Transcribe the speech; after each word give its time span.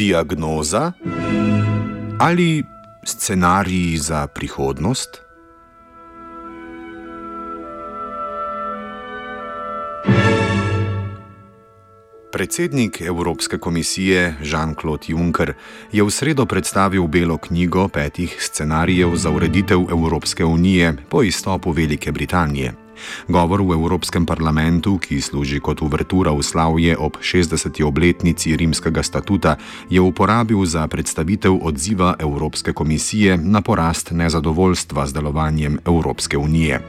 diagnoza 0.00 0.92
ali 2.18 2.64
scenariji 3.04 3.96
za 3.96 4.26
prihodnost? 4.26 5.22
Predsednik 12.32 13.00
Evropske 13.00 13.58
komisije 13.58 14.34
Jean-Claude 14.42 15.10
Juncker 15.10 15.52
je 15.92 16.02
v 16.02 16.10
sredo 16.10 16.46
predstavil 16.46 17.06
belo 17.06 17.36
knjigo 17.38 17.88
petih 17.88 18.36
scenarijev 18.38 19.16
za 19.16 19.30
ureditev 19.30 19.80
Evropske 19.90 20.44
unije 20.44 20.96
po 21.08 21.22
izstopu 21.22 21.72
Velike 21.72 22.12
Britanije. 22.12 22.89
Govor 23.28 23.62
v 23.62 23.72
Evropskem 23.72 24.26
parlamentu, 24.26 24.98
ki 24.98 25.20
služi 25.20 25.60
kot 25.60 25.82
uvertura 25.82 26.32
v 26.32 26.42
slavje 26.42 26.96
ob 26.96 27.16
60. 27.22 27.82
obletnici 27.84 28.56
rimskega 28.56 29.02
statuta, 29.02 29.56
je 29.90 30.00
uporabil 30.00 30.64
za 30.66 30.86
predstavitev 30.88 31.58
odziva 31.62 32.14
Evropske 32.18 32.72
komisije 32.72 33.36
na 33.36 33.60
porast 33.62 34.10
nezadovoljstva 34.10 35.06
z 35.06 35.12
delovanjem 35.12 35.78
Evropske 35.86 36.38
unije. 36.38 36.80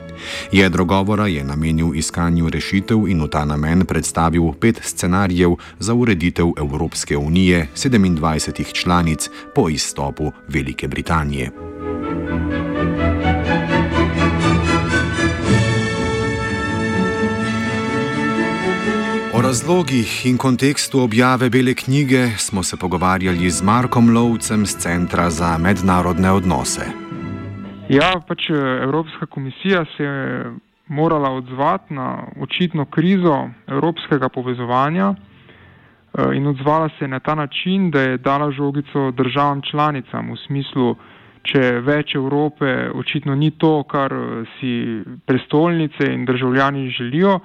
Jedro 0.51 0.85
govora 0.85 1.27
je 1.27 1.43
namenil 1.43 1.95
iskanju 1.95 2.49
rešitev 2.49 3.07
in 3.07 3.23
v 3.23 3.27
ta 3.27 3.45
namen 3.45 3.85
predstavil 3.85 4.53
pet 4.53 4.79
scenarijev 4.83 5.55
za 5.79 5.93
ureditev 5.93 6.53
Evropske 6.57 7.17
unije 7.17 7.67
27 7.75 8.73
članic 8.73 9.29
po 9.55 9.69
izstopu 9.69 10.31
Velike 10.47 10.87
Britanije. 10.87 11.51
Razlogih 19.41 20.25
in 20.25 20.37
kontekstu 20.37 20.99
objave 20.99 21.49
Bele 21.49 21.73
knjige 21.73 22.27
smo 22.37 22.63
se 22.63 22.77
pogovarjali 22.77 23.49
z 23.49 23.63
Markom 23.63 24.09
Lovcem 24.15 24.65
z 24.65 24.73
Centra 24.77 25.29
za 25.29 25.57
mednarodne 25.57 26.31
odnose. 26.31 26.85
Ja, 27.89 28.21
pač 28.27 28.49
eh, 28.49 28.55
Evropska 28.83 29.25
komisija 29.25 29.85
se 29.97 30.03
je 30.03 30.51
morala 30.87 31.29
odzvati 31.29 31.93
na 31.93 32.23
očitno 32.41 32.85
krizo 32.85 33.49
evropskega 33.67 34.29
povezovanja 34.29 35.13
eh, 35.13 36.37
in 36.37 36.47
odzvala 36.47 36.89
se 36.89 37.05
je 37.05 37.07
na 37.07 37.19
ta 37.19 37.35
način, 37.35 37.91
da 37.91 38.01
je 38.01 38.17
dala 38.17 38.51
žogico 38.51 39.11
državam 39.11 39.61
članicam 39.61 40.31
v 40.31 40.37
smislu, 40.47 40.95
če 41.41 41.59
več 41.81 42.15
Evrope 42.15 42.89
očitno 42.93 43.35
ni 43.35 43.51
to, 43.51 43.83
kar 43.83 44.13
eh, 44.13 44.45
si 44.59 45.01
prestolnice 45.25 46.13
in 46.13 46.25
državljani 46.25 46.89
želijo 46.89 47.39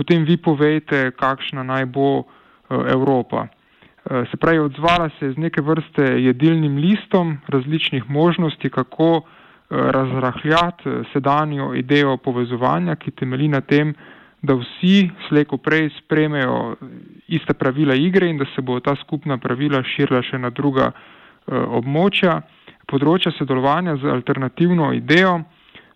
potem 0.00 0.24
vi 0.24 0.40
povejte, 0.40 1.10
kakšna 1.12 1.60
naj 1.60 1.84
bo 1.92 2.24
uh, 2.24 2.24
Evropa. 2.88 3.44
Uh, 3.44 4.24
se 4.32 4.40
pravi, 4.40 4.58
odzvala 4.64 5.10
se 5.18 5.26
je 5.28 5.32
z 5.36 5.44
neke 5.44 5.60
vrste 5.60 6.16
jedilnim 6.24 6.80
listom 6.80 7.36
različnih 7.48 8.08
možnosti, 8.08 8.70
kako 8.72 9.10
uh, 9.20 9.28
razrahljati 9.68 11.04
sedanjo 11.12 11.74
idejo 11.76 12.16
povezovanja, 12.16 12.96
ki 12.96 13.12
temeli 13.12 13.48
na 13.48 13.60
tem, 13.60 13.92
da 14.40 14.56
vsi 14.56 15.10
slejko 15.28 15.60
prej 15.60 15.90
spremejo 15.98 16.76
iste 17.28 17.52
pravila 17.52 17.94
igre 17.94 18.30
in 18.30 18.40
da 18.40 18.48
se 18.54 18.64
bo 18.64 18.80
ta 18.80 18.96
skupna 18.96 19.36
pravila 19.36 19.82
širila 19.84 20.22
še 20.24 20.40
na 20.40 20.48
druga 20.50 20.92
območja, 21.50 22.40
področja 22.88 23.32
sodelovanja 23.36 23.98
z 24.00 24.08
alternativno 24.08 24.94
idejo. 24.96 25.42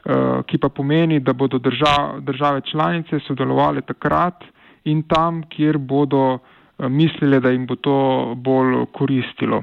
Eh, 0.04 0.42
ki 0.44 0.58
pa 0.60 0.68
pomeni, 0.68 1.20
da 1.20 1.32
bodo 1.32 1.58
držav, 1.58 2.20
države 2.20 2.60
članice 2.60 3.18
sodelovali 3.26 3.82
takrat 3.82 4.44
in 4.84 5.02
tam, 5.08 5.42
kjer 5.48 5.78
bodo 5.78 6.38
eh, 6.78 6.88
mislili, 6.88 7.40
da 7.40 7.50
jim 7.50 7.66
bo 7.66 7.76
to 7.76 8.34
bolj 8.36 8.84
koristilo. 8.92 9.62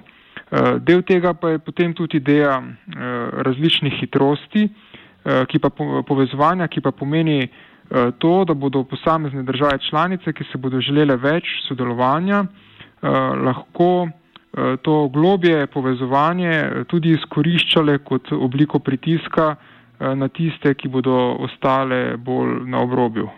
Eh, 0.52 0.80
del 0.80 1.04
tega 1.04 1.34
pa 1.34 1.50
je 1.50 1.60
potem 1.60 1.94
tudi 1.94 2.18
ideja 2.18 2.64
različnih 3.38 3.94
hitrosti, 4.00 4.70
ki 5.48 5.60
pa 5.60 5.70
povezovanja, 6.08 6.68
ki 6.68 6.82
pa 6.82 6.92
pomeni 6.92 7.48
to, 8.18 8.32
da 8.46 8.54
bodo 8.54 8.84
posamezne 8.84 9.44
države 9.44 9.78
članice, 9.90 10.34
ki 10.34 10.44
se 10.52 10.58
bodo 10.58 10.82
želele 10.82 11.16
več 11.16 11.46
sodelovanja, 11.68 12.46
lahko 13.46 14.10
to 14.82 14.96
globje 15.14 15.68
povezovanje 15.68 16.86
tudi 16.88 17.14
izkoriščale 17.14 17.98
kot 17.98 18.32
obliko 18.32 18.80
pritiska 18.80 19.56
na 20.16 20.28
tiste, 20.28 20.74
ki 20.74 20.90
bodo 20.90 21.36
ostale 21.46 22.18
bolj 22.18 22.66
na 22.66 22.82
obrobju. 22.82 23.30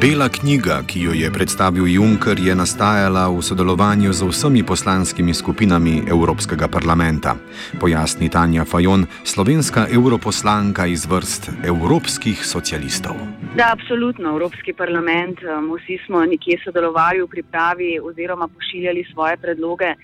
Bela 0.00 0.28
knjiga, 0.28 0.82
ki 0.86 1.00
jo 1.02 1.12
je 1.12 1.26
predstavil 1.32 1.86
Juncker, 1.90 2.38
je 2.38 2.54
nastajala 2.54 3.26
v 3.34 3.42
sodelovanju 3.42 4.12
z 4.12 4.30
vsemi 4.30 4.62
poslanskimi 4.62 5.34
skupinami 5.34 6.06
Evropskega 6.06 6.68
parlamenta. 6.68 7.34
Pojasni 7.80 8.28
Tanja 8.30 8.62
Fajon, 8.62 9.06
slovenska 9.24 9.88
europoslanka 9.90 10.86
iz 10.86 11.02
vrst 11.02 11.50
evropskih 11.66 12.46
socialistov. 12.46 13.18
Da, 13.58 13.74
absolutno. 13.74 14.30
Evropski 14.38 14.72
parlament, 14.72 15.42
eh, 15.42 15.58
vsi 15.66 15.98
smo 16.06 16.22
nekje 16.22 16.62
sodelovali 16.64 17.18
v 17.22 17.26
pripravi 17.26 17.98
oziroma 17.98 18.46
pošiljali 18.48 19.02
svoje 19.12 19.36
predloge. 19.36 19.94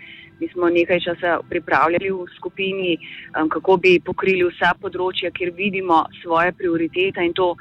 Mi 0.44 0.50
smo 0.52 0.68
nekaj 0.68 1.00
časa 1.00 1.38
pripravljali 1.48 2.10
v 2.12 2.24
skupini, 2.36 2.98
um, 3.40 3.48
kako 3.48 3.78
bi 3.80 3.96
pokrili 4.04 4.44
vsa 4.44 4.74
področja, 4.76 5.30
kjer 5.32 5.54
vidimo 5.56 6.02
svoje 6.20 6.52
prioritete 6.52 7.24
in 7.24 7.32
to 7.32 7.54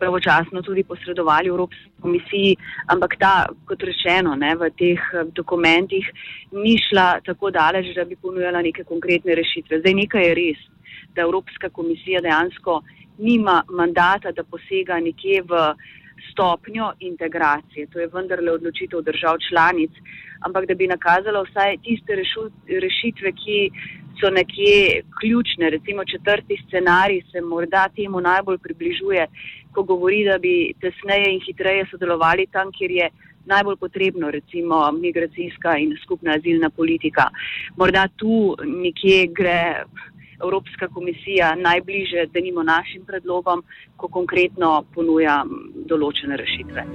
pravočasno 0.00 0.62
tudi 0.64 0.80
posredovali 0.88 1.52
Evropski 1.52 1.90
komisiji. 2.00 2.54
Ampak 2.94 3.18
ta, 3.20 3.34
kot 3.68 3.84
rečeno, 3.84 4.32
ne, 4.40 4.54
v 4.56 4.70
teh 4.80 5.04
um, 5.12 5.28
dokumentih 5.36 6.08
ni 6.56 6.78
šla 6.80 7.20
tako 7.26 7.52
daleč, 7.52 7.92
da 7.98 8.08
bi 8.08 8.16
ponujala 8.16 8.64
neke 8.64 8.88
konkretne 8.88 9.36
rešitve. 9.36 9.82
Zdaj 9.84 9.98
nekaj 10.00 10.28
je 10.30 10.34
res, 10.40 10.66
da 11.12 11.26
Evropska 11.28 11.68
komisija 11.68 12.24
dejansko 12.24 12.80
nima 13.20 13.60
mandata, 13.68 14.32
da 14.32 14.48
posega 14.48 15.02
nekje 15.04 15.44
v 15.44 15.66
stopnjo 16.30 16.92
integracije. 17.00 17.86
To 17.86 18.00
je 18.00 18.10
vendarle 18.12 18.52
odločitev 18.52 19.02
držav 19.02 19.38
članic, 19.48 19.90
ampak 20.40 20.66
da 20.66 20.74
bi 20.74 20.86
nakazala 20.86 21.42
vsaj 21.42 21.76
tiste 21.86 22.16
rešitve, 22.84 23.32
ki 23.32 23.58
so 24.20 24.30
nekje 24.30 25.02
ključne. 25.20 25.70
Recimo 25.70 26.04
četrti 26.04 26.56
scenarij 26.66 27.22
se 27.32 27.40
morda 27.40 27.88
temu 27.96 28.20
najbolj 28.20 28.58
približuje, 28.58 29.26
ko 29.72 29.82
govori, 29.82 30.24
da 30.24 30.38
bi 30.38 30.72
tesneje 30.80 31.34
in 31.34 31.40
hitreje 31.46 31.86
sodelovali 31.90 32.46
tam, 32.52 32.72
kjer 32.72 32.90
je 32.90 33.10
najbolj 33.46 33.76
potrebno, 33.76 34.30
recimo 34.30 34.92
migracijska 34.92 35.76
in 35.78 35.96
skupna 36.02 36.34
azilna 36.36 36.70
politika. 36.70 37.28
Morda 37.76 38.08
tu 38.16 38.56
nekje 38.64 39.26
gre. 39.26 39.84
Evropska 40.42 40.88
komisija 40.88 41.54
najbliže, 41.54 42.26
da 42.32 42.40
nimo 42.40 42.62
našim 42.62 43.04
predlogom, 43.04 43.64
ko 43.96 44.08
konkretno 44.08 44.84
ponuja 44.94 45.42
določene 45.86 46.36
rešitve. 46.36 46.86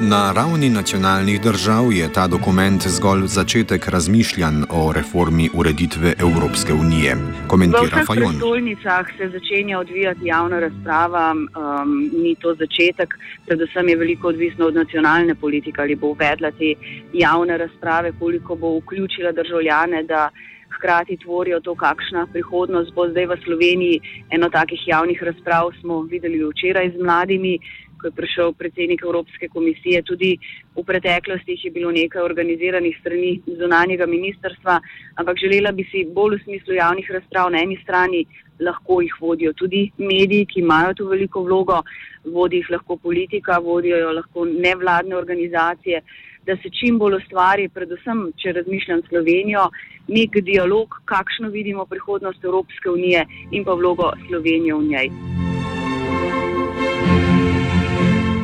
Na 0.00 0.32
ravni 0.32 0.70
nacionalnih 0.70 1.40
držav 1.40 1.92
je 1.92 2.12
ta 2.12 2.26
dokument 2.26 2.82
zgolj 2.86 3.22
začetek 3.26 3.88
razmišljanj 3.88 4.62
o 4.70 4.92
reformi 4.92 5.48
ureditve 5.54 6.12
Evropske 6.18 6.72
unije. 6.72 7.16
Komentira 7.48 8.04
Fajon. 8.06 8.34
V 8.34 8.36
stolnicah 8.36 9.06
se 9.18 9.28
začenja 9.28 9.78
odvijati 9.78 10.26
javna 10.26 10.60
razprava, 10.60 11.34
um, 11.34 12.10
ni 12.22 12.34
to 12.34 12.54
začetek, 12.54 13.14
predvsem 13.46 13.88
je 13.88 13.96
veliko 13.96 14.28
odvisno 14.28 14.66
od 14.66 14.74
nacionalne 14.74 15.34
politike, 15.34 15.82
ali 15.82 15.96
bo 15.96 16.06
uvedla 16.14 16.50
te 16.50 16.74
javne 17.12 17.58
razprave, 17.58 18.12
koliko 18.18 18.54
bo 18.54 18.78
vključila 18.78 19.32
državljane, 19.32 20.02
da 20.02 20.30
hkrati 20.76 21.16
tvorijo 21.16 21.60
to, 21.60 21.74
kakšna 21.74 22.26
prihodnost 22.32 22.94
bo 22.94 23.08
zdaj 23.08 23.26
v 23.26 23.36
Sloveniji. 23.44 24.00
Eno 24.30 24.48
takih 24.48 24.80
javnih 24.86 25.22
razprav 25.22 25.70
smo 25.80 26.02
videli 26.02 26.38
včeraj 26.44 26.90
z 26.90 27.02
mladimi 27.02 27.58
ko 28.00 28.06
je 28.06 28.16
prišel 28.16 28.52
predsednik 28.52 29.02
Evropske 29.02 29.48
komisije. 29.48 30.02
Tudi 30.02 30.36
v 30.76 30.84
preteklosti 30.84 31.58
je 31.62 31.70
bilo 31.70 31.90
nekaj 31.90 32.22
organiziranih 32.22 32.96
strani 33.00 33.32
zunanjega 33.46 34.06
ministrstva, 34.06 34.80
ampak 35.16 35.40
želela 35.42 35.72
bi 35.72 35.84
si 35.90 36.04
bolj 36.04 36.38
v 36.38 36.44
smislu 36.44 36.78
javnih 36.78 37.10
razprav 37.10 37.50
na 37.50 37.62
eni 37.62 37.78
strani. 37.82 38.24
Lahko 38.60 39.00
jih 39.00 39.14
vodijo 39.20 39.52
tudi 39.52 39.84
mediji, 39.98 40.46
ki 40.46 40.60
imajo 40.60 40.94
tu 40.94 41.04
veliko 41.06 41.44
vlogo, 41.46 41.82
vodi 42.24 42.58
jih 42.58 42.70
lahko 42.74 42.96
politika, 42.96 43.58
vodijo 43.62 44.00
jo 44.00 44.12
lahko 44.12 44.44
nevladne 44.44 45.14
organizacije, 45.16 46.02
da 46.46 46.56
se 46.56 46.70
čim 46.80 46.98
bolj 46.98 47.20
ustvari, 47.20 47.68
predvsem, 47.68 48.24
če 48.42 48.56
razmišljam 48.58 49.02
Slovenijo, 49.08 49.68
nek 50.08 50.40
dialog, 50.42 51.02
kakšno 51.04 51.52
vidimo 51.54 51.86
prihodnost 51.86 52.44
Evropske 52.44 52.90
unije 52.90 53.26
in 53.52 53.64
pa 53.64 53.78
vlogo 53.78 54.10
Slovenije 54.26 54.74
v 54.74 54.88
njej. 54.88 55.47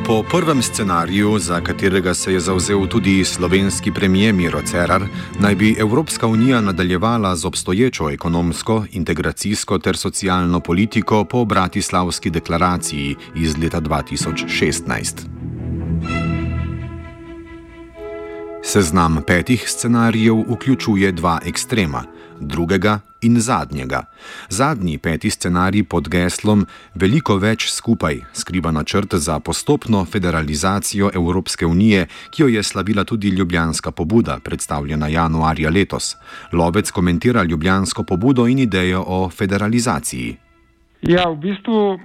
Po 0.07 0.23
prvem 0.23 0.61
scenariju, 0.61 1.39
za 1.39 1.61
katerega 1.61 2.13
se 2.13 2.33
je 2.33 2.39
zauzel 2.39 2.87
tudi 2.87 3.25
slovenski 3.25 3.91
premijer 3.91 4.33
Miro 4.33 4.61
Cerar, 4.61 5.03
naj 5.39 5.55
bi 5.55 5.75
Evropska 5.79 6.27
unija 6.27 6.61
nadaljevala 6.61 7.35
z 7.35 7.45
obstoječo 7.45 8.09
ekonomsko, 8.09 8.85
integracijsko 8.91 9.79
ter 9.79 9.97
socialno 9.97 10.59
politiko 10.59 11.23
po 11.23 11.45
Bratislavski 11.45 12.29
deklaraciji 12.29 13.15
iz 13.35 13.57
leta 13.57 13.81
2016. 13.81 15.13
Seznam 18.63 19.21
petih 19.27 19.63
scenarijev 19.67 20.35
vključuje 20.49 21.11
dva 21.11 21.39
ekstrema, 21.45 22.03
drugega 22.39 22.99
in 23.25 23.39
zadnjega. 23.39 24.03
Zadnji 24.49 24.97
peti 24.97 25.29
scenarij 25.29 25.83
pod 25.83 26.09
geslom 26.09 26.65
Veliko 26.95 27.37
več 27.41 27.67
skupaj 27.71 28.21
skriva 28.33 28.71
načrt 28.71 29.13
za 29.13 29.39
postopno 29.39 30.05
federalizacijo 30.05 31.11
Evropske 31.13 31.65
unije, 31.65 32.07
ki 32.31 32.43
jo 32.43 32.47
je 32.47 32.63
slavila 32.63 33.03
tudi 33.03 33.29
ljubljanska 33.29 33.91
pobuda, 33.91 34.39
predstavljena 34.43 35.07
januarja 35.07 35.69
letos. 35.69 36.15
Lovec 36.53 36.91
komentira 36.91 37.43
ljubljansko 37.43 38.03
pobudo 38.03 38.47
in 38.47 38.59
idejo 38.59 39.03
o 39.07 39.29
federalizaciji. 39.29 40.37
Ja, 41.01 41.29
v 41.29 41.35
bistvu 41.37 41.99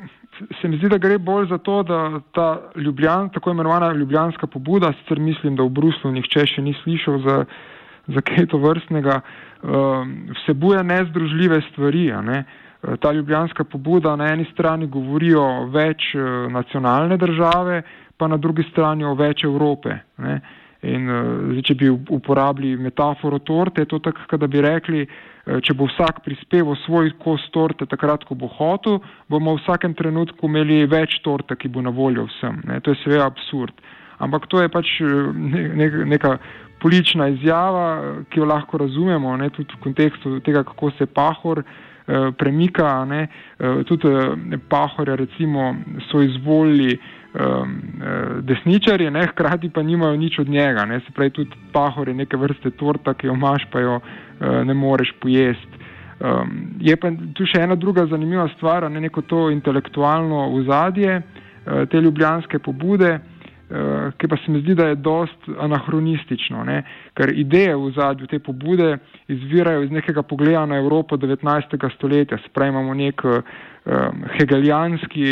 se 0.61 0.69
mi 0.69 0.77
zdi, 0.77 0.89
da 0.89 0.99
gre 0.99 1.19
bolj 1.19 1.49
za 1.49 1.59
to, 1.59 1.83
da 1.83 2.21
ta 2.33 2.61
Ljubljan, 2.77 3.29
tako 3.29 3.51
imenovana 3.51 3.93
ljubljanska 3.93 4.47
pobuda, 4.47 4.93
sicer 5.01 5.21
mislim, 5.21 5.57
da 5.57 5.63
v 5.63 5.69
Bruslu 5.69 6.13
nihče 6.13 6.47
še 6.47 6.63
ni 6.63 6.75
slišal 6.83 7.21
za, 7.25 7.37
za 8.09 8.21
kaj 8.21 8.47
to 8.53 8.59
vrstnega, 8.59 9.21
um, 9.21 9.50
vsebuje 9.63 10.83
nezdružljive 10.85 11.61
stvari. 11.71 12.07
Ne? 12.25 12.45
Ta 13.01 13.13
ljubljanska 13.13 13.65
pobuda 13.65 14.17
na 14.17 14.33
eni 14.33 14.47
strani 14.53 14.87
govori 14.87 15.35
o 15.35 15.67
več 15.69 16.15
uh, 16.15 16.49
nacionalne 16.53 17.17
države, 17.17 17.83
pa 18.17 18.29
na 18.29 18.37
drugi 18.37 18.65
strani 18.71 19.05
o 19.05 19.15
več 19.15 19.45
Evrope. 19.45 19.99
Ne? 20.19 20.41
In 20.83 21.11
uh, 21.11 21.27
zdaj, 21.51 21.67
če 21.69 21.75
bi 21.75 21.91
uporabili 21.91 22.77
metaforo 22.77 23.39
torte, 23.39 23.85
je 23.85 23.91
to 23.93 23.99
tako, 23.99 24.37
da 24.41 24.47
bi 24.47 24.65
rekli, 24.65 25.05
Eh, 25.51 25.61
če 25.65 25.75
bo 25.75 25.89
vsak 25.89 26.21
prispeval 26.25 26.77
svoj 26.85 27.15
kos 27.23 27.43
torte 27.55 27.87
takrat, 27.89 28.27
ko 28.29 28.37
bo 28.37 28.51
hotel, 28.59 29.01
bomo 29.31 29.57
v 29.57 29.63
vsakem 29.63 29.97
trenutku 29.97 30.51
imeli 30.51 30.85
več 30.91 31.17
torte, 31.25 31.57
ki 31.57 31.71
bo 31.73 31.83
na 31.83 31.93
voljo 31.95 32.27
vsem. 32.29 32.61
Ne. 32.69 32.81
To 32.85 32.93
je 32.93 33.01
seveda 33.03 33.27
absurd. 33.31 33.75
Ampak 34.21 34.47
to 34.47 34.63
je 34.63 34.69
pač 34.69 34.97
eh, 35.01 35.33
ne, 35.77 35.91
neka 36.15 36.37
politična 36.81 37.29
izjava, 37.29 37.87
ki 38.31 38.41
jo 38.41 38.49
lahko 38.49 38.79
razumemo, 38.81 39.37
ne, 39.37 39.51
tudi 39.53 39.75
v 39.77 39.83
kontekstu 39.85 40.39
tega, 40.41 40.63
kako 40.65 40.91
se 40.97 41.07
pahor 41.07 41.61
eh, 41.61 42.31
premika. 42.39 43.05
Ne. 43.05 43.27
Tudi 43.87 44.09
pahorja 44.69 45.19
recimo 45.21 45.75
so 46.09 46.23
izvolili 46.25 46.95
um, 46.97 47.75
desničarje, 48.49 49.11
ne, 49.11 49.27
hkrati 49.29 49.69
pa 49.71 49.83
nimajo 49.83 50.17
nič 50.17 50.39
od 50.41 50.49
njega. 50.49 50.87
Ne. 50.89 51.01
Se 51.05 51.13
pravi, 51.13 51.31
tudi 51.31 51.61
pahor 51.73 52.09
je 52.09 52.15
neke 52.15 52.41
vrste 52.41 52.71
torta, 52.71 53.15
ki 53.15 53.29
jo 53.29 53.37
imaš, 53.37 53.69
pa 53.73 53.85
jo 53.85 54.01
Eh, 54.41 54.65
ne 54.65 54.75
moreš 54.75 55.13
pojesti. 55.21 55.79
Um, 56.21 56.77
je 56.81 56.97
pa 57.01 57.09
tu 57.37 57.47
še 57.49 57.63
ena 57.65 57.77
druga 57.81 58.07
zanimiva 58.09 58.47
stvar, 58.55 58.87
ne 58.93 59.01
neko 59.01 59.23
to 59.25 59.41
intelektualno 59.53 60.51
ozadje 60.57 61.15
uh, 61.17 61.85
te 61.89 62.01
ljubljanske 62.01 62.59
pobude, 62.61 63.15
uh, 63.15 63.30
ki 64.19 64.29
pa 64.29 64.37
se 64.43 64.51
mi 64.51 64.61
zdi, 64.65 64.75
da 64.75 64.89
je 64.89 64.95
dost 64.99 65.49
anahronistično, 65.59 66.65
ne? 66.67 66.83
ker 67.15 67.31
ideje 67.39 67.77
v 67.77 67.91
zadju 67.95 68.27
te 68.27 68.39
pobude 68.43 68.97
izvirajo 69.29 69.85
iz 69.85 69.91
nekega 69.95 70.23
pogleda 70.23 70.65
na 70.67 70.81
Evropo 70.83 71.17
19. 71.17 71.77
stoletja, 71.95 72.39
sprejmamo 72.49 72.95
nek 72.95 73.23
um, 73.25 74.25
hegelijanski 74.39 75.27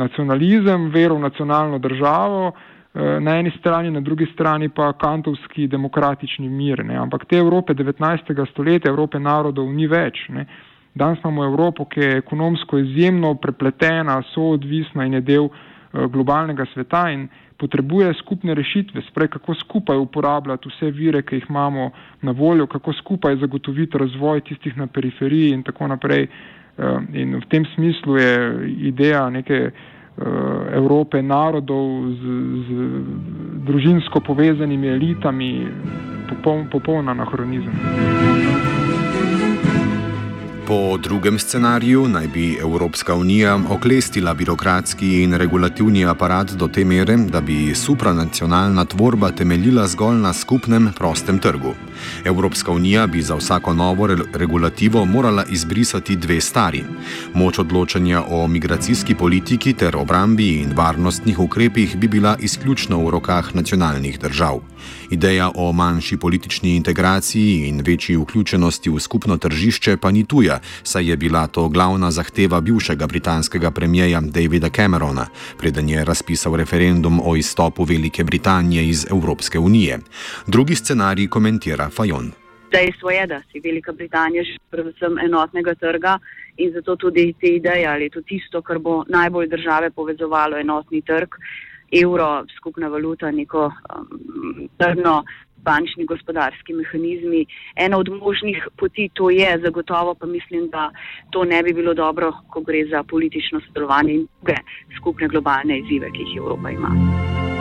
nacionalizem, 0.00 0.88
vero 0.94 1.18
v 1.20 1.26
nacionalno 1.28 1.78
državo, 1.78 2.46
uh, 2.48 2.62
Eh, 2.94 3.20
na 3.20 3.38
eni 3.38 3.50
strani, 3.58 3.90
na 3.90 4.00
drugi 4.00 4.26
strani 4.32 4.68
pa 4.68 4.92
kantovski 4.92 5.66
demokratični 5.66 6.48
mir. 6.48 6.84
Ne. 6.84 6.94
Ampak 6.96 7.24
te 7.26 7.36
Evrope 7.36 7.74
19. 7.74 8.46
stoletja, 8.50 8.90
Evrope 8.90 9.18
narodov 9.18 9.66
ni 9.74 9.88
več. 9.90 10.28
Ne. 10.28 10.46
Danes 10.94 11.18
imamo 11.24 11.44
Evropo, 11.44 11.88
ki 11.90 12.00
je 12.00 12.18
ekonomsko 12.22 12.78
izjemno 12.78 13.34
prepletena, 13.34 14.20
soodvisna 14.30 15.08
in 15.08 15.18
je 15.18 15.20
del 15.26 15.48
uh, 15.48 16.06
globalnega 16.06 16.68
sveta 16.70 17.08
in 17.10 17.26
potrebuje 17.58 18.14
skupne 18.18 18.54
rešitve, 18.54 19.02
sprej 19.10 19.28
kako 19.28 19.54
skupaj 19.54 19.96
uporabljati 19.96 20.68
vse 20.68 20.90
vire, 20.90 21.22
ki 21.22 21.36
jih 21.36 21.46
imamo 21.48 21.90
na 22.22 22.32
voljo, 22.32 22.66
kako 22.66 22.92
skupaj 22.92 23.36
zagotoviti 23.36 23.98
razvoj 23.98 24.40
tistih 24.40 24.76
na 24.76 24.86
periferiji 24.86 25.50
in 25.50 25.62
tako 25.62 25.86
naprej. 25.86 26.28
Uh, 26.74 27.02
in 27.14 27.36
v 27.38 27.46
tem 27.48 27.64
smislu 27.74 28.16
je 28.16 28.32
ideja 28.90 29.30
neke 29.30 29.70
Eh, 30.14 30.76
Evrope, 30.78 31.18
narodov 31.18 32.06
z, 32.14 32.22
z 32.62 32.68
družinsko 33.66 34.22
povezanimi 34.22 34.86
elitami, 34.94 35.66
popoln, 36.30 36.70
popoln 36.70 37.10
anahronizem. 37.10 37.74
Po 40.74 40.98
drugem 40.98 41.38
scenariju 41.38 42.08
naj 42.08 42.26
bi 42.28 42.58
Evropska 42.60 43.14
unija 43.14 43.58
oklestila 43.70 44.34
birokratski 44.34 45.22
in 45.22 45.34
regulativni 45.34 46.04
aparat 46.04 46.50
do 46.50 46.68
te 46.68 46.84
mere, 46.84 47.16
da 47.16 47.40
bi 47.40 47.74
supranacionalna 47.74 48.84
tvorba 48.84 49.30
temeljila 49.30 49.86
zgolj 49.86 50.16
na 50.16 50.32
skupnem 50.32 50.90
prostem 50.96 51.38
trgu. 51.38 51.74
Evropska 52.24 52.72
unija 52.72 53.06
bi 53.06 53.22
za 53.22 53.34
vsako 53.34 53.74
novo 53.74 54.08
regulativo 54.34 55.04
morala 55.04 55.44
izbrisati 55.44 56.16
dve 56.16 56.40
stari: 56.40 56.84
moč 57.34 57.58
odločanja 57.58 58.22
o 58.28 58.46
migracijski 58.46 59.14
politiki 59.14 59.72
ter 59.72 59.96
obrambi 59.96 60.48
in 60.60 60.72
varnostnih 60.76 61.38
ukrepih 61.38 61.96
bi 61.96 62.08
bila 62.08 62.36
izključno 62.40 62.98
v 63.06 63.10
rokah 63.10 63.54
nacionalnih 63.54 64.20
držav. 64.20 64.60
Ideja 65.10 65.50
o 65.54 65.72
manjši 65.72 66.16
politični 66.16 66.76
integraciji 66.76 67.68
in 67.68 67.80
večji 67.80 68.16
vključenosti 68.16 68.90
v 68.90 69.00
skupno 69.00 69.36
tržišče 69.36 69.96
pa 69.96 70.10
ni 70.10 70.24
tuja, 70.24 70.60
saj 70.82 71.10
je 71.10 71.16
bila 71.16 71.46
to 71.46 71.68
glavna 71.68 72.10
zahteva 72.10 72.60
bivšega 72.60 73.06
britanskega 73.06 73.70
premijeja 73.70 74.20
Davida 74.20 74.68
Camerona, 74.68 75.26
preden 75.58 75.88
je 75.88 76.04
razpisal 76.04 76.56
referendum 76.56 77.20
o 77.24 77.36
izstopu 77.36 77.84
Velike 77.84 78.24
Britanije 78.24 78.88
iz 78.88 79.06
Evropske 79.10 79.58
unije. 79.58 79.98
Drugi 80.46 80.74
scenarij 80.74 81.28
komentira 81.28 81.90
Fajon. 81.90 82.32
Dejstvo 82.72 83.10
je, 83.10 83.26
da 83.26 83.42
si 83.52 83.60
Velika 83.60 83.92
Britanija 83.92 84.42
že 84.42 84.56
predvsem 84.70 85.18
enotnega 85.18 85.74
trga 85.74 86.18
in 86.56 86.72
zato 86.72 86.96
tudi 86.96 87.34
te 87.40 87.46
ideje 87.46 87.86
ali 87.86 88.10
to 88.10 88.22
tisto, 88.22 88.62
kar 88.62 88.78
bo 88.78 89.04
najbolj 89.08 89.48
države 89.48 89.90
povezovalo 89.90 90.58
enotni 90.58 91.02
trg 91.02 91.28
evro, 92.02 92.44
skupna 92.56 92.88
valuta, 92.88 93.30
neko 93.30 93.66
um, 93.66 94.68
trdno 94.78 95.24
bančni 95.64 96.04
gospodarski 96.06 96.72
mehanizmi. 96.72 97.46
Ena 97.76 97.98
od 97.98 98.08
možnih 98.08 98.68
poti 98.76 99.08
to 99.14 99.30
je, 99.30 99.58
zagotovo 99.64 100.14
pa 100.14 100.26
mislim, 100.26 100.68
da 100.70 100.90
to 101.30 101.44
ne 101.44 101.62
bi 101.62 101.72
bilo 101.72 101.94
dobro, 101.94 102.32
ko 102.50 102.60
gre 102.60 102.86
za 102.90 103.02
politično 103.02 103.60
sodelovanje 103.66 104.14
in 104.14 104.26
druge 104.36 104.56
skupne 104.96 105.28
globalne 105.28 105.78
izzive, 105.78 106.12
ki 106.12 106.22
jih 106.28 106.36
Evropa 106.36 106.70
ima. 106.70 107.53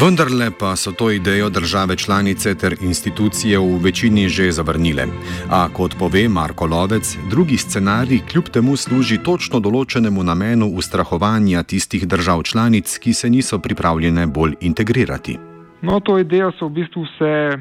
Vendarle 0.00 0.48
pa 0.60 0.76
so 0.76 0.92
to 0.92 1.10
idejo 1.10 1.50
države 1.50 1.96
članice 1.96 2.54
ter 2.54 2.74
institucije 2.82 3.58
v 3.58 3.80
večini 3.84 4.28
že 4.28 4.52
zavrnile. 4.52 5.04
A 5.50 5.68
kot 5.68 5.94
pove 5.98 6.28
Marko 6.28 6.66
Lovec, 6.66 7.16
drugi 7.30 7.56
scenarij 7.56 8.20
kljub 8.32 8.44
temu 8.44 8.76
služi 8.76 9.18
točno 9.24 9.60
določenemu 9.60 10.22
namenu 10.24 10.66
ustrahovanja 10.66 11.62
tistih 11.62 12.08
držav 12.08 12.42
članic, 12.42 12.98
ki 12.98 13.12
se 13.12 13.30
niso 13.30 13.58
pripravljene 13.58 14.26
bolj 14.26 14.56
integrirati. 14.60 15.36
No, 15.82 16.00
to 16.00 16.18
idejo 16.18 16.52
so 16.56 16.68
v 16.68 16.80
bistvu 16.80 17.04
vse 17.04 17.36
eh, 17.52 17.60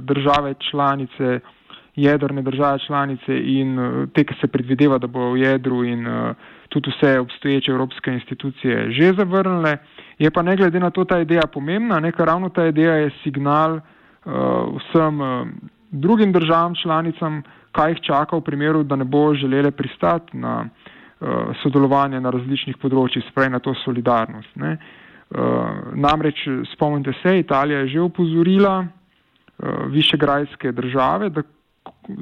države 0.00 0.54
članice, 0.70 1.40
jedrne 1.96 2.42
države 2.42 2.78
članice 2.86 3.36
in 3.36 3.78
eh, 3.78 4.06
te, 4.14 4.24
ki 4.24 4.34
se 4.40 4.46
predvideva, 4.46 4.98
da 4.98 5.06
bo 5.06 5.32
v 5.32 5.44
jedru 5.44 5.84
in 5.84 6.06
uh, 6.06 6.32
tudi 6.74 6.90
vse 6.90 7.18
obstoječe 7.18 7.70
evropske 7.72 8.10
institucije 8.10 8.90
že 8.90 9.12
zavrnile. 9.12 9.78
Je 10.18 10.30
pa 10.30 10.42
ne 10.42 10.56
glede 10.56 10.80
na 10.80 10.90
to 10.90 11.04
ta 11.04 11.18
ideja 11.20 11.46
pomembna, 11.52 12.00
nekaj 12.00 12.26
ravno 12.26 12.48
ta 12.48 12.66
ideja 12.66 12.94
je 12.94 13.10
signal 13.22 13.78
uh, 13.78 13.82
vsem 14.78 15.20
uh, 15.20 15.46
drugim 15.90 16.32
državam 16.32 16.74
članicam, 16.82 17.42
kaj 17.72 17.90
jih 17.90 18.00
čaka 18.00 18.36
v 18.36 18.40
primeru, 18.40 18.82
da 18.82 18.96
ne 18.96 19.04
bo 19.04 19.34
želele 19.34 19.70
pristati 19.70 20.36
na 20.36 20.64
uh, 20.64 21.28
sodelovanje 21.62 22.20
na 22.20 22.30
različnih 22.30 22.78
področjih, 22.78 23.24
sprej 23.30 23.50
na 23.50 23.58
to 23.58 23.74
solidarnost. 23.84 24.54
Ne. 24.56 24.76
Uh, 25.34 25.94
namreč 25.94 26.46
spomnite 26.74 27.12
se, 27.22 27.38
Italija 27.38 27.78
je 27.84 27.88
že 27.96 28.06
upozorila 28.06 28.78
uh, 28.84 28.88
višegrajske 29.90 30.72
države, 30.72 31.30
da 31.30 31.42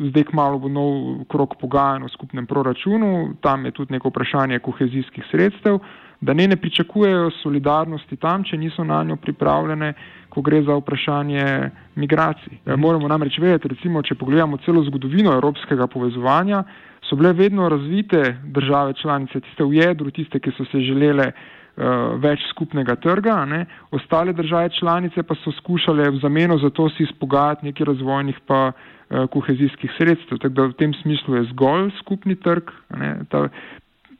zdaj 0.08 0.24
kmalo 0.30 0.58
bo 0.58 0.68
nov 0.68 1.24
krok 1.30 1.56
pogajanj 1.60 2.06
o 2.06 2.08
skupnem 2.08 2.46
proračunu, 2.46 3.34
tam 3.42 3.64
je 3.64 3.70
tudi 3.70 3.92
neko 3.92 4.08
vprašanje 4.08 4.58
kohezijskih 4.58 5.24
sredstev, 5.30 5.78
da 6.22 6.34
ne 6.34 6.46
ne 6.48 6.56
pričakujejo 6.56 7.30
solidarnosti 7.42 8.16
tam, 8.16 8.44
če 8.44 8.56
niso 8.56 8.84
na 8.84 9.02
njo 9.04 9.16
pripravljene, 9.16 9.92
ko 10.30 10.40
gre 10.40 10.62
za 10.62 10.76
vprašanje 10.78 11.70
migracij. 11.94 12.60
Ja, 12.66 12.76
moramo 12.76 13.08
namreč 13.08 13.38
vedeti, 13.42 13.68
recimo, 13.74 14.02
če 14.02 14.14
pogledamo 14.14 14.60
celo 14.64 14.84
zgodovino 14.86 15.34
evropskega 15.34 15.86
povezovanja, 15.90 16.62
so 17.08 17.18
bile 17.18 17.34
vedno 17.36 17.68
razvite 17.68 18.22
države 18.54 18.94
članice, 19.02 19.40
tiste 19.40 19.66
v 19.66 19.82
jedru, 19.82 20.10
tiste, 20.10 20.40
ki 20.40 20.54
so 20.56 20.64
se 20.70 20.80
želele 20.86 21.26
uh, 21.32 22.14
več 22.22 22.46
skupnega 22.54 22.96
trga, 23.02 23.42
ne? 23.44 23.66
ostale 23.90 24.32
države 24.32 24.70
članice 24.78 25.26
pa 25.26 25.34
so 25.42 25.52
skušale 25.58 26.08
v 26.10 26.22
zameno 26.22 26.58
za 26.62 26.70
to 26.70 26.88
si 26.94 27.02
izpogajati 27.02 27.66
nekaj 27.66 27.90
razvojnih 27.90 28.40
pa 28.46 28.62
uh, 28.70 29.26
kohezijskih 29.26 29.90
sredstev. 29.98 30.38
Tako 30.38 30.54
da 30.54 30.70
v 30.70 30.78
tem 30.78 30.94
smislu 31.02 31.36
je 31.36 31.48
zgolj 31.50 31.90
skupni 31.98 32.38
trg, 32.38 32.70
ne? 32.96 33.16
ta 33.28 33.48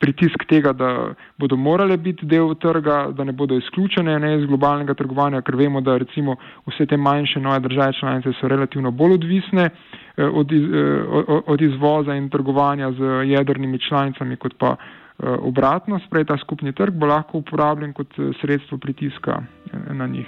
pritisk 0.03 0.45
tega, 0.51 0.73
da 0.75 0.91
bodo 1.39 1.57
morale 1.57 1.97
biti 1.97 2.27
del 2.27 2.55
trga, 2.61 3.13
da 3.17 3.25
ne 3.25 3.33
bodo 3.33 3.57
izključene 3.59 4.19
ne, 4.19 4.33
iz 4.41 4.47
globalnega 4.51 4.95
trgovanja, 4.99 5.43
ker 5.47 5.57
vemo, 5.57 5.81
da 5.81 5.97
recimo 6.03 6.37
vse 6.67 6.87
te 6.91 6.97
manjše 6.97 7.41
nove 7.41 7.61
države 7.61 7.93
članice 8.01 8.33
so 8.41 8.51
relativno 8.51 8.91
bolj 8.91 9.15
odvisne 9.21 9.69
uh, 9.71 10.27
od, 10.43 10.53
iz, 10.53 10.67
uh, 10.67 11.39
od 11.47 11.63
izvoza 11.63 12.19
in 12.19 12.29
trgovanja 12.31 12.93
z 12.99 13.15
jedrnimi 13.31 13.79
članicami 13.89 14.37
kot 14.37 14.59
pa 14.59 14.77
Eh, 15.23 15.29
obratno, 15.29 16.01
sprej 16.07 16.25
ta 16.25 16.37
skupni 16.39 16.73
trg 16.73 16.95
bo 16.99 17.07
lahko 17.07 17.39
uporabljen 17.39 17.93
kot 17.93 18.19
eh, 18.19 18.33
sredstvo 18.41 18.79
pritiska 18.79 19.43
eh, 19.43 19.95
na 19.95 20.07
njih. 20.07 20.27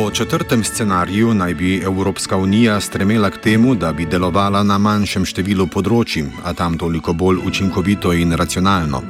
Po 0.00 0.10
četrtem 0.10 0.64
scenariju 0.64 1.34
naj 1.34 1.54
bi 1.54 1.82
Evropska 1.84 2.36
unija 2.36 2.80
stremela 2.80 3.30
k 3.30 3.36
temu, 3.36 3.74
da 3.74 3.92
bi 3.92 4.06
delovala 4.06 4.62
na 4.62 4.78
manjšem 4.78 5.26
številu 5.28 5.66
področji, 5.68 6.22
a 6.40 6.54
tam 6.56 6.78
toliko 6.80 7.12
bolj 7.12 7.42
učinkovito 7.44 8.14
in 8.16 8.32
racionalno. 8.32 9.02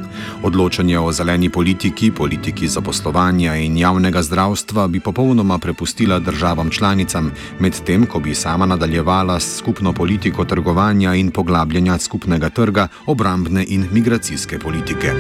Odločanje 0.42 0.99
o 0.99 1.12
zeleni 1.12 1.47
politiki, 1.49 2.11
politiki 2.11 2.68
zaposlovanja 2.68 3.54
in 3.54 3.78
javnega 3.78 4.23
zdravstva 4.23 4.88
bi 4.88 4.99
popolnoma 5.00 5.61
prepustila 5.62 6.18
državam 6.18 6.75
članicam, 6.75 7.30
medtem 7.61 8.06
ko 8.11 8.18
bi 8.18 8.35
sama 8.35 8.66
nadaljevala 8.66 9.38
s 9.40 9.62
skupno 9.62 9.92
politiko 9.92 10.44
trgovanja 10.44 11.14
in 11.14 11.30
poglabljanja 11.30 11.99
skupnega 11.99 12.50
trga, 12.50 12.88
obrambne 13.06 13.64
in 13.68 13.87
migracijske 13.92 14.59
politike. 14.59 15.14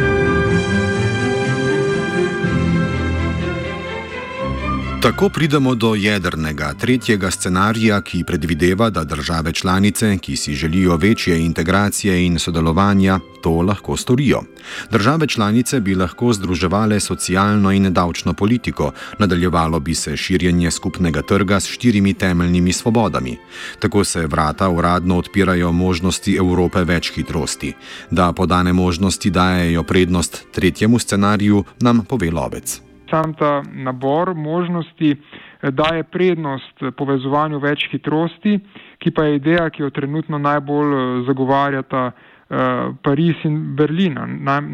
Tako 5.00 5.28
pridemo 5.28 5.74
do 5.74 5.94
jedrnega, 5.94 6.74
tretjega 6.74 7.30
scenarija, 7.30 8.02
ki 8.04 8.24
predvideva, 8.24 8.90
da 8.90 9.04
države 9.04 9.52
članice, 9.52 10.18
ki 10.18 10.36
si 10.36 10.54
želijo 10.54 10.96
večje 10.96 11.40
integracije 11.44 12.26
in 12.26 12.38
sodelovanja, 12.38 13.20
to 13.42 13.50
lahko 13.50 13.96
storijo. 13.96 14.42
Države 14.90 15.26
članice 15.26 15.80
bi 15.80 15.94
lahko 15.94 16.32
združevale 16.32 17.00
socialno 17.00 17.72
in 17.72 17.92
davčno 17.92 18.34
politiko, 18.34 18.92
nadaljevalo 19.18 19.80
bi 19.80 19.94
se 19.94 20.16
širjenje 20.16 20.70
skupnega 20.70 21.22
trga 21.22 21.60
s 21.60 21.66
štirimi 21.66 22.14
temeljnimi 22.14 22.72
svobodami. 22.72 23.38
Tako 23.78 24.04
se 24.04 24.26
vrata 24.26 24.68
uradno 24.68 25.18
odpirajo 25.18 25.72
možnosti 25.72 26.36
Evrope 26.36 26.84
več 26.84 27.12
hitrosti. 27.14 27.72
Da 28.10 28.32
podane 28.32 28.72
možnosti 28.72 29.30
dajejo 29.30 29.82
prednost 29.82 30.44
tretjemu 30.52 30.98
scenariju, 30.98 31.64
nam 31.80 32.04
pove 32.04 32.30
lovec 32.30 32.89
sam 33.10 33.34
ta 33.34 33.62
nabor 33.72 34.34
možnosti 34.34 35.10
eh, 35.10 35.70
daje 35.70 36.04
prednost 36.04 36.82
povezovanju 36.96 37.58
več 37.58 37.88
hitrosti, 37.90 38.58
ki 38.98 39.10
pa 39.10 39.24
je 39.24 39.36
ideja, 39.36 39.70
ki 39.70 39.82
jo 39.82 39.90
trenutno 39.90 40.38
najbolj 40.38 40.94
eh, 40.94 41.22
zagovarjata 41.26 42.06
eh, 42.10 42.90
Pariz 43.02 43.44
in 43.44 43.60
Berlin. 43.76 44.18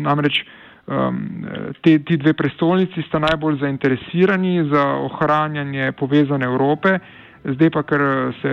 Namreč 0.07 0.41
ehm, 0.87 1.21
te, 1.83 1.99
ti 1.99 2.17
dve 2.17 2.33
prestolnici 2.35 3.03
sta 3.09 3.19
najbolj 3.19 3.61
zainteresirani 3.61 4.69
za 4.71 4.85
ohranjanje 5.09 5.93
povezane 5.99 6.47
Evrope, 6.47 6.99
zdaj 7.47 7.71
pa, 7.71 7.83
ker 7.87 8.03
se 8.41 8.53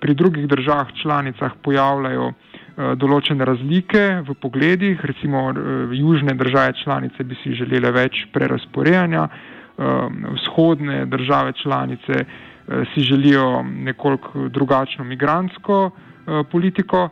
pri 0.00 0.14
drugih 0.14 0.48
državah 0.50 0.90
članicah 1.02 1.52
pojavljajo 1.62 2.32
določene 2.76 3.44
razlike 3.44 4.22
v 4.26 4.34
pogledih, 4.40 5.00
recimo 5.04 5.50
eh, 5.50 5.94
južne 5.96 6.34
države 6.34 6.72
članice 6.82 7.24
bi 7.24 7.36
si 7.42 7.54
želele 7.54 7.92
več 7.92 8.26
prerasporejanja, 8.32 9.26
eh, 9.28 10.08
vzhodne 10.38 11.06
države 11.06 11.52
članice 11.62 12.24
si 12.94 13.02
želijo 13.02 13.62
nekoliko 13.62 14.48
drugačno 14.48 15.04
migransko 15.04 15.90
politiko, 16.50 17.08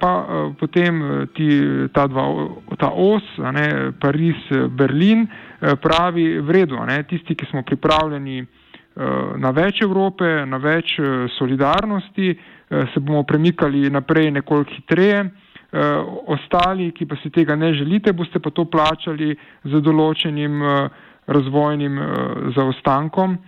pa 0.00 0.12
potem 0.60 1.02
ti, 1.36 1.48
ta, 1.92 2.06
dva, 2.08 2.24
ta 2.80 2.88
os, 2.88 3.22
ne, 3.52 3.92
Pariz, 4.00 4.48
Berlin, 4.70 5.26
pravi 5.60 6.40
vredo, 6.40 6.80
ne, 6.88 7.02
tisti, 7.04 7.36
ki 7.36 7.50
smo 7.50 7.62
pripravljeni 7.68 8.46
na 9.38 9.50
več 9.54 9.78
Evrope, 9.82 10.26
na 10.46 10.58
več 10.58 10.96
solidarnosti, 11.38 12.32
Eh, 12.70 12.86
se 12.94 13.00
bomo 13.00 13.22
premikali 13.22 13.90
naprej 13.90 14.30
nekoliko 14.30 14.70
hitreje. 14.74 15.20
Eh, 15.20 16.04
ostali, 16.26 16.92
ki 16.92 17.06
pa 17.06 17.16
si 17.16 17.30
tega 17.30 17.56
ne 17.56 17.72
želite, 17.74 18.12
boste 18.12 18.40
pa 18.40 18.50
to 18.50 18.64
plačali 18.64 19.36
z 19.64 19.80
določenim 19.80 20.62
eh, 20.62 20.88
razvojnim 21.26 21.98
zaostankom. 22.56 23.38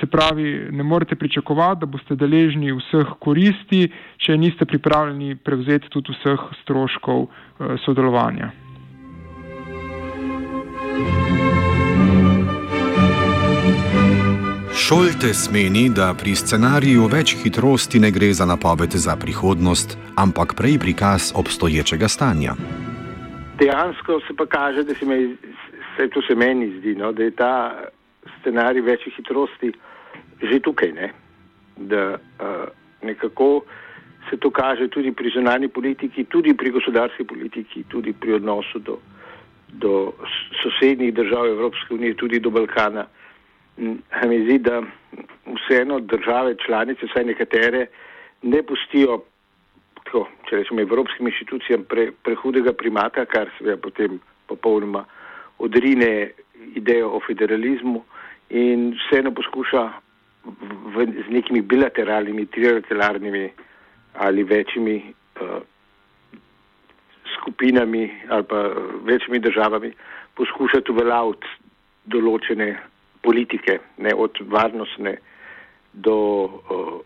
Se 0.00 0.06
pravi, 0.12 0.68
ne 0.72 0.84
morete 0.84 1.16
pričakovati, 1.16 1.80
da 1.80 1.86
boste 1.88 2.16
deležni 2.16 2.74
vseh 2.76 3.14
koristi, 3.20 3.86
če 4.20 4.36
niste 4.36 4.68
pripravljeni 4.68 5.36
prevzeti 5.36 5.88
tudi 5.92 6.12
vseh 6.12 6.44
stroškov 6.60 7.24
sodelovanja. 7.84 8.52
Šoltes 14.88 15.48
meni, 15.50 15.88
da 15.90 16.12
pri 16.14 16.36
scenariju 16.38 17.08
več 17.10 17.32
hitrosti 17.40 17.98
ne 17.98 18.12
gre 18.14 18.28
za 18.38 18.44
napoved 18.46 18.92
za 19.04 19.16
prihodnost, 19.18 19.96
ampak 20.14 20.54
prej 20.54 20.76
prikaz 20.78 21.32
obstoječega 21.34 22.06
stanja. 22.08 22.54
Dejansko 23.58 24.20
se 24.28 24.36
pa 24.38 24.46
kaže, 24.46 24.84
da 24.86 24.94
se, 24.94 25.08
me, 25.10 25.16
se 25.96 26.06
to 26.14 26.22
se 26.22 26.38
meni 26.38 26.70
zdi, 26.76 26.94
no, 26.94 27.10
da 27.12 27.26
je 27.26 27.34
ta 27.34 27.50
scenarij 28.36 28.86
večjih 28.86 29.16
hitrosti 29.16 29.72
že 30.42 30.60
tukaj. 30.62 30.92
Ne? 30.92 31.10
Da 31.76 32.06
uh, 32.14 32.70
nekako 33.02 33.64
se 34.30 34.38
to 34.38 34.54
kaže 34.54 34.86
tudi 34.88 35.10
pri 35.12 35.34
zunanji 35.34 35.68
politiki, 35.68 36.24
tudi 36.30 36.54
pri 36.54 36.70
gospodarski 36.70 37.24
politiki, 37.24 37.82
tudi 37.90 38.12
pri 38.12 38.38
odnosu 38.38 38.78
do, 38.78 39.00
do 39.72 40.12
sosednjih 40.62 41.14
držav 41.14 41.46
Evropske 41.46 41.94
unije, 41.94 42.14
tudi 42.14 42.38
do 42.38 42.50
Balkana 42.50 43.08
mi 43.76 44.42
zdi, 44.44 44.58
da 44.58 44.82
vseeno 45.56 46.00
države 46.00 46.54
članice, 46.66 47.06
vsaj 47.06 47.24
nekatere, 47.24 47.86
ne 48.42 48.62
pustijo, 48.62 49.22
tako, 50.04 50.26
če 50.48 50.56
rečemo, 50.56 50.80
evropskim 50.80 51.28
inštitucijam 51.28 51.84
pre, 51.84 52.10
prehudega 52.24 52.72
primata, 52.72 53.24
kar 53.24 53.50
seveda 53.58 53.76
potem 53.82 54.20
popolnoma 54.46 55.04
odrine 55.58 56.30
idejo 56.74 57.10
o 57.16 57.20
federalizmu 57.26 58.02
in 58.50 58.92
vseeno 58.94 59.32
poskuša 59.34 59.84
v, 60.94 61.06
z 61.26 61.32
nekimi 61.32 61.62
bilateralnimi, 61.62 62.46
trilateralnimi 62.46 63.48
ali 64.14 64.42
večjimi 64.42 64.96
uh, 65.40 65.62
skupinami 67.34 68.10
ali 68.28 68.44
pa 68.44 68.60
večjimi 69.04 69.38
državami 69.38 69.92
poskušati 70.34 70.92
uveljaviti 70.92 71.46
določene 72.06 72.76
politike, 73.26 73.78
ne 73.98 74.14
od 74.14 74.38
varnostne 74.46 75.16
do 75.92 76.16
uh, 76.44 77.00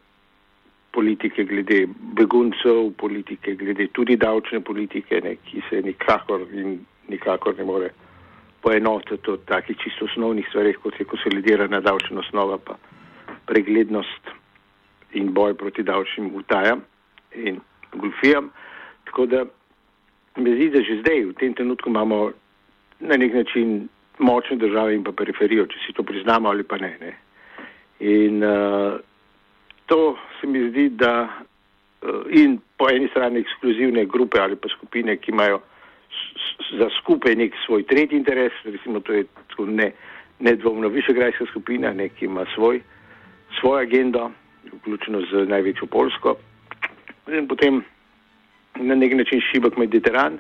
politike 0.93 1.45
glede 1.45 1.87
beguncev, 2.19 2.91
politike 2.99 3.55
glede 3.55 3.87
tudi 3.97 4.17
davčne 4.17 4.61
politike, 4.61 5.21
ne, 5.25 5.37
ki 5.47 5.63
se 5.71 5.83
nikakor 5.87 6.47
in 6.53 6.81
nikakor 7.09 7.57
ne 7.59 7.65
more 7.65 7.91
poenotiti 8.61 9.31
od 9.31 9.45
takih 9.49 9.79
čisto 9.81 10.05
osnovnih 10.05 10.47
stvarih, 10.49 10.77
kot 10.83 11.01
je 11.01 11.07
konsolidirana 11.09 11.81
davčna 11.81 12.21
osnova, 12.21 12.59
pa 12.59 12.77
preglednost 13.47 14.35
in 15.17 15.33
boj 15.35 15.55
proti 15.55 15.83
davčnim 15.83 16.35
utajam 16.35 16.83
in 17.35 17.61
golfijam. 17.93 18.51
Tako 19.05 19.27
da 19.27 19.45
me 20.37 20.55
zdi, 20.55 20.69
da 20.71 20.83
že 20.83 21.01
zdaj 21.01 21.25
v 21.25 21.39
tem 21.41 21.55
trenutku 21.55 21.91
imamo 21.91 22.31
na 23.01 23.17
nek 23.17 23.35
način 23.35 23.89
močne 24.21 24.57
države 24.57 24.95
in 24.95 25.05
pa 25.05 25.13
periferijo, 25.13 25.67
če 25.67 25.79
si 25.87 25.93
to 25.97 26.03
priznamo 26.03 26.49
ali 26.49 26.63
pa 26.63 26.79
ne. 26.79 26.93
ne. 27.01 27.13
In 28.01 28.45
uh, 28.45 29.01
to 29.87 30.17
se 30.41 30.47
mi 30.47 30.69
zdi, 30.71 30.89
da 30.89 31.29
uh, 31.29 32.23
in 32.31 32.59
po 32.77 32.89
eni 32.91 33.09
strani 33.09 33.41
ekskluzivne 33.41 34.07
grupe 34.07 34.41
ali 34.41 34.57
pa 34.57 34.69
skupine, 34.69 35.17
ki 35.17 35.33
imajo 35.33 35.61
za 36.79 36.89
skupaj 37.01 37.37
nek 37.37 37.55
svoj 37.67 37.83
tretji 37.87 38.19
interes, 38.19 38.53
recimo 38.65 39.01
to 39.01 39.13
je 39.13 39.25
ne, 39.67 39.93
nedvomno 40.39 40.89
višegrajska 40.89 41.47
skupina, 41.51 41.93
ne, 41.93 42.09
ki 42.09 42.25
ima 42.25 42.45
svoj, 42.55 42.81
svoj 43.61 43.83
agendo, 43.83 44.31
vključeno 44.73 45.21
z 45.21 45.47
največjo 45.49 45.87
Polsko, 45.87 46.37
in 47.29 47.49
potem 47.49 47.83
na 48.77 48.95
nek 48.95 49.15
način 49.15 49.41
šibek 49.41 49.77
Mediteran, 49.77 50.39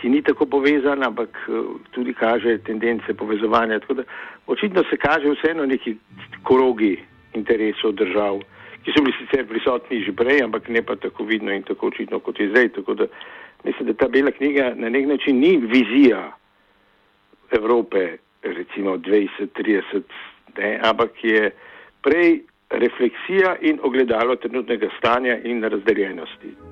ki 0.00 0.08
ni 0.08 0.22
tako 0.22 0.46
povezan, 0.46 1.02
ampak 1.02 1.38
eh, 1.48 1.52
tudi 1.90 2.14
kaže 2.14 2.58
tendence 2.66 3.14
povezovanja. 3.14 3.80
Tako 3.80 3.94
da 3.94 4.02
očitno 4.46 4.84
se 4.90 4.96
kaže 4.96 5.30
vseeno 5.30 5.66
neki 5.66 5.96
krogi 6.44 6.96
interesov 7.34 7.92
držav, 7.92 8.40
ki 8.84 8.92
so 8.92 9.02
bili 9.04 9.14
sicer 9.18 9.46
prisotni 9.46 10.02
že 10.04 10.12
prej, 10.12 10.42
ampak 10.42 10.68
ne 10.68 10.82
pa 10.82 10.96
tako 10.96 11.24
vidno 11.24 11.52
in 11.52 11.62
tako 11.62 11.86
očitno 11.86 12.18
kot 12.18 12.40
je 12.40 12.48
zdaj. 12.48 12.68
Tako 12.68 12.94
da 12.94 13.06
mislim, 13.64 13.88
da 13.88 13.94
ta 13.94 14.08
bela 14.08 14.30
knjiga 14.30 14.72
na 14.76 14.88
nek 14.88 15.06
način 15.06 15.40
ni 15.40 15.56
vizija 15.56 16.32
Evrope, 17.50 18.16
recimo 18.42 18.96
20-30, 18.96 20.02
ampak 20.82 21.24
je 21.24 21.50
prej 22.02 22.40
refleksija 22.70 23.56
in 23.60 23.78
ogledalo 23.82 24.36
trenutnega 24.36 24.88
stanja 24.98 25.38
in 25.44 25.62
razdeljenosti. 25.64 26.71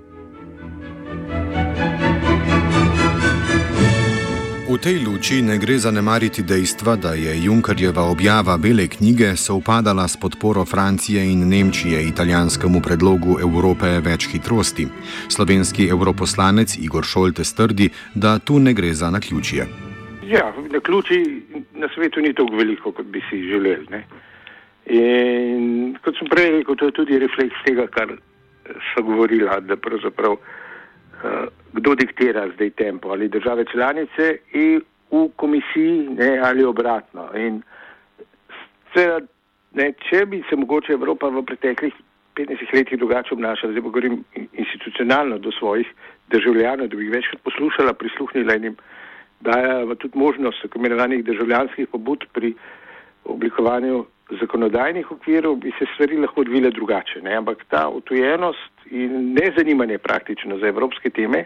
V 4.70 4.78
tej 4.78 5.02
luči 5.02 5.42
ne 5.42 5.58
gre 5.58 5.82
zanemariti 5.82 6.46
dejstva, 6.46 6.94
da 6.94 7.18
je 7.18 7.34
Junkerjeva 7.42 8.06
objava 8.06 8.54
bele 8.54 8.86
knjige 8.86 9.34
sovpadala 9.34 10.06
s 10.06 10.14
podporo 10.14 10.62
Francije 10.62 11.18
in 11.26 11.42
Nemčije 11.50 11.98
italijanskemu 12.06 12.78
predlogu 12.78 13.42
Evrope 13.42 13.98
več 13.98 14.30
hitrosti. 14.30 14.86
Slovenski 15.26 15.88
europoslanec 15.90 16.78
Igor 16.78 17.02
Šoltes 17.02 17.50
trdi, 17.58 17.90
da 18.14 18.38
tu 18.38 18.62
ne 18.62 18.70
gre 18.70 18.94
za 18.94 19.10
naključje. 19.10 19.66
Ja, 20.30 20.54
na 20.70 20.78
ključi 20.80 21.18
na 21.74 21.90
svetu 21.94 22.22
ni 22.22 22.30
tako 22.30 22.54
veliko, 22.62 22.94
kot 22.94 23.10
bi 23.10 23.18
si 23.26 23.42
želeli. 23.42 23.90
Ne? 23.90 24.06
In 24.86 25.98
kot 25.98 26.14
sem 26.14 26.30
prej 26.30 26.50
rekel, 26.62 26.78
to 26.78 26.92
je 26.92 26.98
tudi 27.02 27.18
refleks 27.18 27.58
tega, 27.66 27.90
kar 27.90 28.14
so 28.94 29.02
govorila, 29.02 29.58
da 29.66 29.74
pravzaprav. 29.74 30.38
Eh, 31.24 31.46
kdo 31.72 31.94
diktira 31.94 32.48
zdaj 32.54 32.70
tempo, 32.70 33.10
ali 33.10 33.28
države 33.28 33.64
članice 33.72 34.38
in 34.52 34.80
v 35.10 35.28
komisiji, 35.36 36.08
ne, 36.08 36.38
ali 36.38 36.64
obratno. 36.64 37.28
In 37.36 37.62
seveda, 38.94 39.26
ne, 39.72 39.92
če 40.08 40.24
bi 40.26 40.42
se 40.48 40.56
mogoče 40.56 40.92
Evropa 40.92 41.28
v 41.28 41.44
preteklih 41.44 41.94
15 42.36 42.72
letih 42.74 42.98
drugače 42.98 43.34
obnašala, 43.34 43.72
zdaj 43.72 43.82
govorim 43.82 44.24
institucionalno 44.52 45.38
do 45.38 45.52
svojih 45.52 45.86
državljanov, 46.30 46.88
da 46.88 46.96
bi 46.96 47.04
jih 47.04 47.12
večkrat 47.12 47.42
poslušala, 47.42 47.92
prisluhnila 47.92 48.56
in 48.56 48.64
jim 48.64 48.76
dajala 49.40 49.94
tudi 49.94 50.18
možnost 50.18 50.62
tako 50.62 50.78
imenovanih 50.78 51.24
državljanskih 51.24 51.88
pobud 51.88 52.24
pri 52.32 52.54
oblikovanju 53.24 54.06
zakonodajnih 54.40 55.10
okvirov, 55.12 55.56
bi 55.56 55.72
se 55.78 55.86
stvari 55.94 56.16
lahko 56.16 56.40
odvile 56.40 56.70
drugače. 56.70 57.20
Ne? 57.22 57.36
Ampak 57.36 57.64
ta 57.68 57.88
otujenost 57.88 58.69
in 58.90 59.34
nezanimanje 59.34 59.98
praktično 59.98 60.58
za 60.58 60.68
evropske 60.68 61.10
teme 61.10 61.44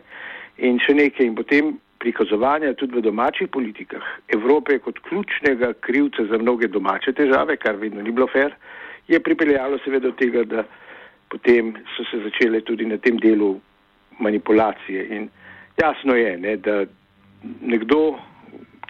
in 0.57 0.79
še 0.79 0.95
nekaj 0.95 1.27
in 1.27 1.35
potem 1.35 1.75
prikazovanja 2.05 2.75
tudi 2.75 2.99
v 2.99 3.05
domačih 3.05 3.49
politikah 3.49 4.05
Evrope 4.29 4.79
kot 4.79 4.99
ključnega 5.09 5.73
krivca 5.81 6.27
za 6.31 6.39
mnoge 6.39 6.69
domače 6.69 7.13
težave, 7.13 7.57
kar 7.57 7.77
vedno 7.81 8.03
ni 8.03 8.13
bilo 8.13 8.29
fair, 8.33 8.53
je 9.09 9.21
pripeljalo 9.21 9.79
seveda 9.85 10.11
do 10.11 10.17
tega, 10.19 10.45
da 10.45 10.65
potem 11.33 11.73
so 11.97 12.05
se 12.11 12.21
začele 12.25 12.61
tudi 12.61 12.87
na 12.87 12.99
tem 12.99 13.17
delu 13.21 13.55
manipulacije. 14.21 15.07
In 15.17 15.29
jasno 15.81 16.15
je, 16.15 16.37
ne, 16.39 16.57
da 16.57 16.85
nekdo, 17.61 18.19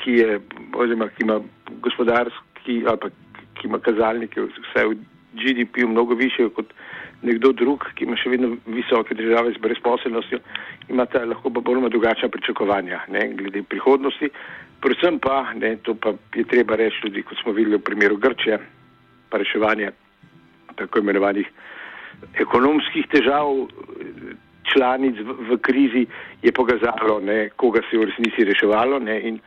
ki 0.02 0.18
je, 0.20 0.40
oziroma 0.74 1.08
ki 1.14 1.24
ima 1.24 1.40
gospodarski 1.82 2.82
ali 2.86 3.00
pa 3.00 3.10
ki 3.54 3.68
ima 3.70 3.78
kazalnike, 3.78 4.42
vsaj 4.70 4.90
v 4.90 4.98
GDP-ju, 5.38 5.88
mnogo 5.88 6.14
više 6.14 6.48
kot 6.54 6.74
nekdo 7.24 7.52
drug, 7.56 7.86
ki 7.96 8.04
ima 8.04 8.16
še 8.20 8.30
vedno 8.34 8.54
visoke 8.66 9.16
države 9.16 9.54
z 9.56 9.62
brezposelnostjo, 9.64 10.38
ima 10.92 11.06
ta 11.06 11.24
lahko 11.24 11.50
pa 11.50 11.62
bolj 11.64 11.88
drugačna 11.90 12.28
pričakovanja 12.28 13.00
ne, 13.08 13.28
glede 13.38 13.62
prihodnosti. 13.62 14.30
Predvsem 14.84 15.18
pa, 15.24 15.40
ne, 15.56 15.76
to 15.82 15.94
pa 15.94 16.12
je 16.36 16.44
treba 16.44 16.76
reči 16.76 17.00
tudi, 17.02 17.24
kot 17.24 17.40
smo 17.40 17.56
videli 17.56 17.80
v 17.80 17.86
primeru 17.86 18.16
Grčije, 18.20 18.58
pa 19.30 19.40
reševanje 19.40 19.90
tako 20.76 21.00
imenovanih 21.00 21.48
ekonomskih 22.40 23.06
težav 23.12 23.50
članic 24.72 25.18
v, 25.20 25.36
v 25.50 25.58
krizi 25.62 26.06
je 26.42 26.52
pokazalo, 26.52 27.20
ne, 27.20 27.48
koga 27.56 27.82
se 27.84 27.96
je 27.96 28.00
v 28.02 28.08
resnici 28.10 28.44
reševalo. 28.44 28.98
Ne, 28.98 29.20
in, 29.28 29.38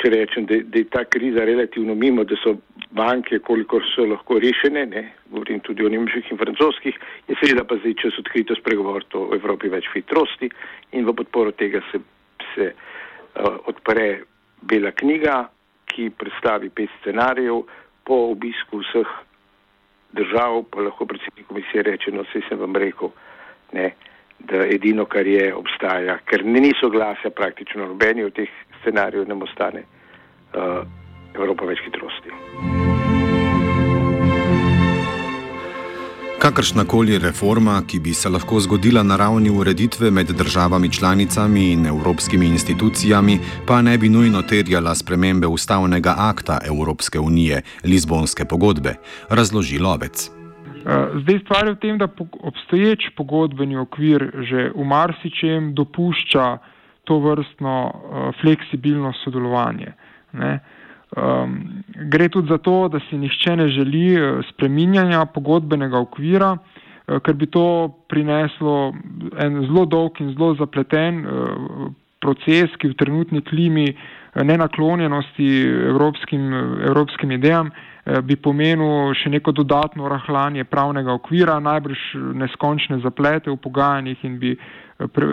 če 0.00 0.10
rečem, 0.12 0.46
da, 0.48 0.58
da 0.64 0.80
je 0.80 0.88
ta 0.90 1.04
kriza 1.04 1.44
relativno 1.44 1.94
mimo, 1.94 2.24
da 2.24 2.36
so 2.40 2.54
banke, 2.96 3.38
kolikor 3.44 3.84
so 3.92 4.06
lahko 4.08 4.38
rešene, 4.42 4.86
ne, 4.88 5.02
govorim 5.30 5.60
tudi 5.64 5.84
o 5.84 5.90
nemških 5.92 6.32
in 6.32 6.40
francoskih, 6.40 6.98
je 7.28 7.36
seveda 7.40 7.64
pa 7.68 7.78
zdaj 7.80 7.96
čas 8.02 8.18
odkrito 8.20 8.56
spregovoriti 8.58 9.18
o 9.20 9.28
Evropi 9.36 9.70
več 9.72 9.88
hitrosti 9.94 10.50
in 10.96 11.08
v 11.08 11.16
podporo 11.16 11.52
tega 11.56 11.82
se, 11.90 12.00
se 12.54 12.70
uh, 12.72 13.58
odpre 13.70 14.22
bela 14.68 14.92
knjiga, 14.96 15.42
ki 15.92 16.08
predstavi 16.16 16.70
pet 16.72 16.92
scenarijev 17.00 17.66
po 18.08 18.18
obisku 18.32 18.80
vseh 18.80 19.10
držav, 20.16 20.62
pa 20.72 20.84
lahko 20.88 21.06
predsednik 21.08 21.46
komisije 21.48 21.84
reče, 21.88 22.12
no 22.12 22.24
vse 22.28 22.42
sem 22.48 22.60
vam 22.60 22.76
rekel, 22.76 23.12
ne, 23.76 23.92
da 24.48 24.64
edino, 24.66 25.04
kar 25.06 25.26
je, 25.28 25.52
obstaja, 25.54 26.18
ker 26.28 26.44
ni 26.44 26.72
soglasja 26.80 27.30
praktično 27.30 27.86
nobeni 27.92 28.24
od 28.24 28.34
teh 28.36 28.50
scenariju 28.82 29.24
nam 29.26 29.42
ostane 29.42 29.82
uh, 29.82 30.82
Evropa 31.34 31.64
več 31.64 31.80
hitrosti. 31.86 32.30
Kakršnakoli 36.42 37.18
reforma, 37.22 37.76
ki 37.86 38.00
bi 38.02 38.12
se 38.18 38.28
lahko 38.28 38.58
zgodila 38.60 39.02
na 39.06 39.16
ravni 39.16 39.50
ureditve 39.50 40.10
med 40.10 40.26
državami 40.26 40.90
članicami 40.92 41.68
in 41.72 41.86
evropskimi 41.86 42.46
institucijami, 42.46 43.38
pa 43.66 43.82
ne 43.82 43.98
bi 43.98 44.08
nujno 44.08 44.42
terjala 44.42 44.94
spremembe 44.94 45.46
ustavnega 45.46 46.14
akta 46.18 46.58
Evropske 46.66 47.20
unije, 47.20 47.62
Lizbonske 47.84 48.44
pogodbe, 48.44 48.94
razloži 49.30 49.78
Lovec. 49.78 50.30
Uh, 50.30 51.22
zdaj 51.22 51.38
stvar 51.44 51.66
je 51.66 51.74
v 51.74 51.78
tem, 51.78 51.98
da 51.98 52.08
obstoječ 52.40 53.06
pogodbeni 53.16 53.76
okvir 53.76 54.30
že 54.50 54.72
v 54.74 54.84
marsičem 54.84 55.74
dopušča 55.74 56.58
to 57.04 57.18
vrstno 57.18 57.74
uh, 57.90 58.28
fleksibilno 58.40 59.12
sodelovanje. 59.24 59.92
Um, 60.32 61.82
gre 62.08 62.28
tudi 62.28 62.48
za 62.48 62.58
to, 62.58 62.88
da 62.88 63.00
si 63.08 63.18
nihče 63.18 63.56
ne 63.56 63.68
želi 63.68 64.06
uh, 64.16 64.44
spreminjanja 64.52 65.26
pogodbenega 65.34 65.98
okvira, 65.98 66.54
uh, 66.56 67.18
ker 67.20 67.34
bi 67.34 67.46
to 67.46 67.92
prineslo 68.08 68.94
en 69.38 69.60
zelo 69.66 69.84
dolg 69.84 70.20
in 70.20 70.32
zelo 70.32 70.54
zapleten 70.54 71.24
uh, 71.26 71.90
proces, 72.22 72.72
ki 72.78 72.94
v 72.94 72.98
trenutni 73.00 73.42
klimi 73.44 73.90
uh, 73.90 74.42
nenaklonjenosti 74.42 75.50
evropskim, 75.92 76.52
evropskim 76.88 77.34
idejam 77.36 77.66
uh, 77.74 77.91
bi 78.22 78.36
pomenil 78.36 79.14
še 79.14 79.30
neko 79.30 79.52
dodatno 79.54 80.08
rahljanje 80.10 80.64
pravnega 80.64 81.14
okvira, 81.14 81.60
najbrž 81.62 82.00
neskončne 82.34 82.98
zaplete 83.04 83.50
v 83.50 83.60
pogajanjih 83.62 84.24
in 84.26 84.38
bi 84.42 84.56
uh, 84.56 84.92
pre, 85.08 85.26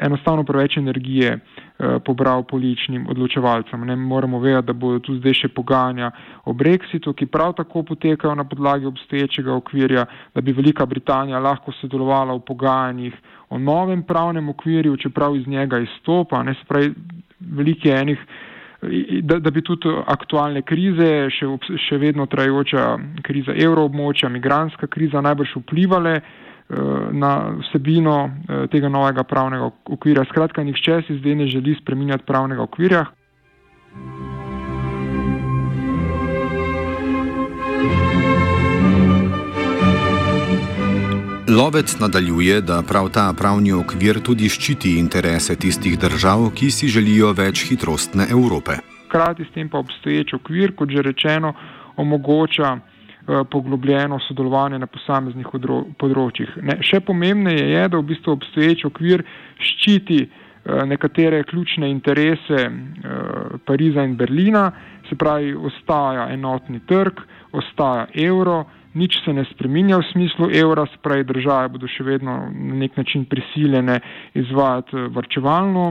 enostavno 0.00 0.44
preveč 0.44 0.76
energije 0.76 1.32
eh, 1.32 1.98
pobral 2.04 2.42
političnim 2.42 3.06
odločevalcem. 3.08 3.86
Ne 3.86 3.96
moremo 3.96 4.38
vedeti, 4.38 4.66
da 4.66 4.72
bodo 4.72 4.98
tu 4.98 5.16
zdaj 5.18 5.34
še 5.34 5.48
pogajanja 5.48 6.10
o 6.44 6.52
Brexitu, 6.52 7.12
ki 7.14 7.26
prav 7.26 7.54
tako 7.56 7.82
potekajo 7.82 8.34
na 8.34 8.44
podlagi 8.44 8.86
obstoječega 8.86 9.54
okvirja, 9.54 10.06
da 10.34 10.40
bi 10.40 10.52
Velika 10.52 10.86
Britanija 10.86 11.38
lahko 11.38 11.72
sodelovala 11.80 12.34
v 12.34 12.44
pogajanjih 12.46 13.14
o 13.48 13.58
novem 13.58 14.02
pravnem 14.02 14.48
okvirju, 14.48 14.96
čeprav 14.96 15.36
iz 15.36 15.46
njega 15.46 15.78
izstopa. 15.78 16.42
Ne 16.42 16.54
spravi, 16.64 16.94
veliki 17.40 17.90
enih. 17.90 18.18
Da, 19.22 19.38
da 19.40 19.50
bi 19.50 19.62
tudi 19.64 19.88
aktualne 19.88 20.60
krize, 20.62 21.30
še, 21.32 21.46
še 21.80 21.96
vedno 21.98 22.26
trajajoča 22.28 22.82
kriza 23.24 23.54
evroobmočja, 23.56 24.28
migranska 24.28 24.86
kriza 24.92 25.22
najbrž 25.24 25.54
vplivale 25.62 26.18
uh, 26.20 26.26
Eh, 26.66 26.74
na 27.12 27.54
vsebino 27.62 28.26
eh, 28.26 28.66
tega 28.66 28.88
novega 28.88 29.22
pravnega 29.22 29.70
okvira. 29.86 30.24
Skratka, 30.26 30.64
nihče 30.66 31.02
si 31.06 31.18
zdaj 31.20 31.34
ne 31.38 31.46
želi 31.46 31.76
spreminjati 31.78 32.26
pravnega 32.26 32.62
okvirja. 32.62 33.04
Lovec 41.48 41.98
nadaljuje, 42.00 42.60
da 42.60 42.82
prav 42.82 43.08
ta 43.14 43.32
pravni 43.38 43.72
okvir 43.72 44.18
tudi 44.20 44.48
ščiti 44.50 44.96
interese 44.98 45.54
tistih 45.56 45.94
držav, 45.98 46.50
ki 46.58 46.70
si 46.70 46.88
želijo 46.88 47.32
več 47.32 47.62
hitrostne 47.68 48.26
Evrope. 48.30 48.80
Hkrati 49.06 49.46
s 49.46 49.54
tem 49.54 49.68
pa 49.70 49.78
obstoječ 49.78 50.34
okvir, 50.34 50.74
kot 50.74 50.90
že 50.90 51.02
rečeno, 51.06 51.54
omogoča 51.96 52.76
Eh, 53.28 53.44
poglobljeno 53.50 54.20
sodelovanje 54.22 54.78
na 54.78 54.86
posameznih 54.86 55.48
področjih. 55.98 56.50
Ne, 56.62 56.76
še 56.86 57.00
pomembneje 57.02 57.64
je, 57.72 57.80
da 57.90 57.98
v 57.98 58.06
bistvu 58.12 58.36
obstoječ 58.36 58.84
okvir 58.86 59.24
ščiti 59.58 60.20
eh, 60.22 60.84
nekatere 60.86 61.40
ključne 61.50 61.88
interese 61.90 62.60
eh, 62.62 63.56
Pariza 63.66 64.04
in 64.06 64.14
Berlina, 64.14 64.68
se 65.08 65.18
pravi, 65.18 65.56
ostaja 65.58 66.28
enotni 66.36 66.78
trg, 66.86 67.24
ostaja 67.50 68.06
evro, 68.28 68.60
nič 68.96 69.20
se 69.24 69.32
ne 69.36 69.44
spreminja 69.52 70.00
v 70.00 70.08
smislu 70.12 70.50
evra, 70.56 70.86
spravi 70.96 71.28
države 71.28 71.68
bodo 71.76 71.88
še 71.90 72.04
vedno 72.04 72.36
na 72.50 72.82
nek 72.82 72.96
način 72.96 73.24
prisiljene 73.28 74.00
izvajati 74.34 75.08
varčevalno 75.12 75.86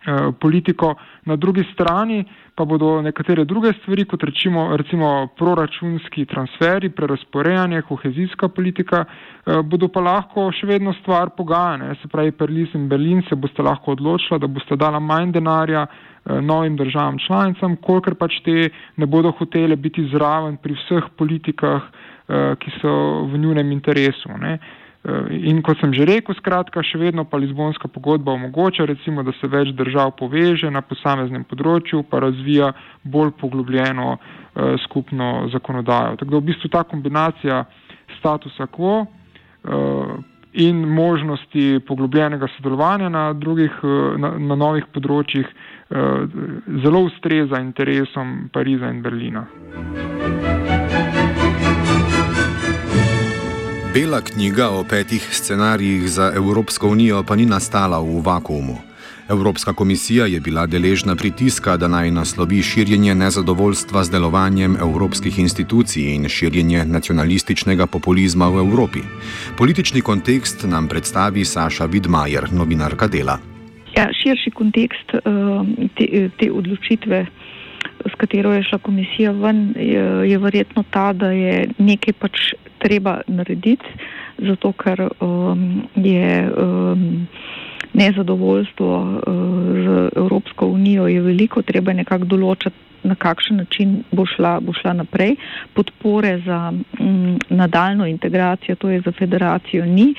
Eh, 0.00 0.32
politiko, 0.40 0.94
na 1.24 1.36
drugi 1.36 1.64
strani 1.74 2.24
pa 2.54 2.64
bodo 2.64 3.02
nekatere 3.02 3.44
druge 3.44 3.72
stvari, 3.72 4.06
kot 4.08 4.22
rečimo, 4.24 4.76
recimo 4.76 5.28
proračunski 5.36 6.24
transferi, 6.24 6.88
prerasporejanje, 6.90 7.82
kohezijska 7.82 8.48
politika, 8.48 9.04
eh, 9.04 9.60
bodo 9.62 9.88
pa 9.88 10.00
lahko 10.00 10.46
še 10.56 10.66
vedno 10.66 10.94
stvar 11.02 11.34
pogajanja. 11.36 11.98
Se 12.00 12.08
pravi, 12.08 12.32
Perlis 12.32 12.72
in 12.74 12.88
Berlin 12.88 13.20
se 13.28 13.36
boste 13.36 13.62
lahko 13.62 13.92
odločila, 13.92 14.38
da 14.38 14.46
boste 14.46 14.76
dala 14.76 14.98
manj 15.00 15.34
denarja 15.36 15.84
eh, 15.84 16.40
novim 16.40 16.76
državam 16.80 17.18
članicam, 17.18 17.76
kolikor 17.76 18.14
pač 18.14 18.40
te 18.44 18.70
ne 18.96 19.06
bodo 19.06 19.34
hotele 19.36 19.76
biti 19.76 20.08
zraven 20.14 20.56
pri 20.56 20.80
vseh 20.80 21.12
politikah, 21.16 21.92
ki 22.30 22.70
so 22.78 22.92
v 23.26 23.38
njunem 23.42 23.72
interesu. 23.72 24.30
Ne. 24.38 24.58
Eh, 25.00 25.48
in 25.48 25.62
kot 25.64 25.80
sem 25.80 25.94
že 25.96 26.04
rekel, 26.04 26.36
skratka, 26.36 26.82
še 26.84 26.98
vedno 27.00 27.24
pa 27.24 27.38
Lizbonska 27.40 27.88
pogodba 27.88 28.34
omogoča, 28.36 28.84
recimo, 28.84 29.24
da 29.24 29.32
se 29.40 29.48
več 29.48 29.72
držav 29.72 30.12
poveže 30.18 30.68
na 30.68 30.82
posameznem 30.84 31.46
področju, 31.48 32.04
pa 32.04 32.20
razvija 32.20 32.74
bolj 33.08 33.32
poglobljeno 33.40 34.18
eh, 34.18 34.76
skupno 34.84 35.48
zakonodajo. 35.56 36.20
Tako 36.20 36.36
da 36.36 36.42
v 36.42 36.48
bistvu 36.52 36.68
ta 36.68 36.84
kombinacija 36.84 37.64
statusa 38.18 38.68
quo 38.68 39.06
eh, 39.06 40.14
in 40.60 40.84
možnosti 40.84 41.80
poglobljenega 41.88 42.52
sodelovanja 42.58 43.08
na, 43.08 43.32
drugih, 43.32 43.72
eh, 43.80 44.20
na, 44.20 44.36
na 44.36 44.60
novih 44.68 44.84
področjih 44.92 45.48
eh, 45.48 46.40
zelo 46.84 47.06
ustreza 47.08 47.56
interesom 47.56 48.50
Pariza 48.52 48.92
in 48.92 49.00
Berlina. 49.00 49.48
Bela 53.94 54.20
knjiga 54.20 54.68
o 54.68 54.84
petih 54.84 55.28
scenarijih 55.30 56.10
za 56.10 56.32
Evropsko 56.36 56.88
unijo 56.88 57.24
pa 57.28 57.36
ni 57.36 57.46
nastala 57.46 57.98
v 57.98 58.22
vakumu. 58.22 58.76
Evropska 59.28 59.72
komisija 59.72 60.26
je 60.26 60.40
bila 60.40 60.66
deležna 60.66 61.16
pritiska, 61.16 61.76
da 61.76 61.88
naj 61.88 62.10
naslovi 62.10 62.62
širjenje 62.62 63.14
nezadovoljstva 63.14 64.04
z 64.04 64.10
delovanjem 64.10 64.76
evropskih 64.76 65.38
institucij 65.38 66.14
in 66.14 66.28
širjenje 66.28 66.84
nacionalističnega 66.84 67.86
populizma 67.86 68.48
v 68.48 68.58
Evropi. 68.58 69.00
Politični 69.58 70.00
kontekst 70.00 70.64
nam 70.64 70.88
predstavi 70.88 71.44
Saša 71.44 71.84
Vidmajer, 71.84 72.52
novinarka 72.52 73.06
dela. 73.06 73.38
Ja, 73.96 74.06
širši 74.22 74.50
kontekst 74.50 75.14
uh, 75.14 75.66
te, 75.98 76.30
te 76.38 76.52
odločitve, 76.52 77.26
s 78.06 78.14
katero 78.16 78.52
je 78.52 78.62
šla 78.62 78.78
komisija 78.78 79.32
ven, 79.32 79.74
je, 79.76 80.30
je 80.30 80.38
verjetno 80.38 80.84
ta, 80.90 81.12
da 81.12 81.30
je 81.30 81.68
nekaj 81.78 82.12
pač 82.12 82.52
treba 82.78 83.20
narediti, 83.26 83.86
zato 84.38 84.72
ker 84.72 85.08
um, 85.20 85.82
je 85.94 86.50
um, 86.50 87.26
nezadovoljstvo 87.92 89.00
uh, 89.02 89.18
z 89.84 90.08
Evropsko 90.16 90.66
unijo 90.66 91.04
veliko, 91.04 91.62
treba 91.62 91.92
nekako 91.92 92.24
določiti, 92.24 92.76
na 93.02 93.14
kakšen 93.14 93.56
način 93.56 94.02
bo 94.12 94.26
šla, 94.26 94.58
bo 94.60 94.72
šla 94.76 94.92
naprej. 94.92 95.36
Podpore 95.74 96.34
za 96.44 96.72
um, 97.00 97.38
nadaljno 97.48 98.06
integracijo, 98.06 98.76
to 98.76 98.90
je 98.90 99.00
za 99.00 99.12
federacijo, 99.12 99.86
ni 99.86 100.14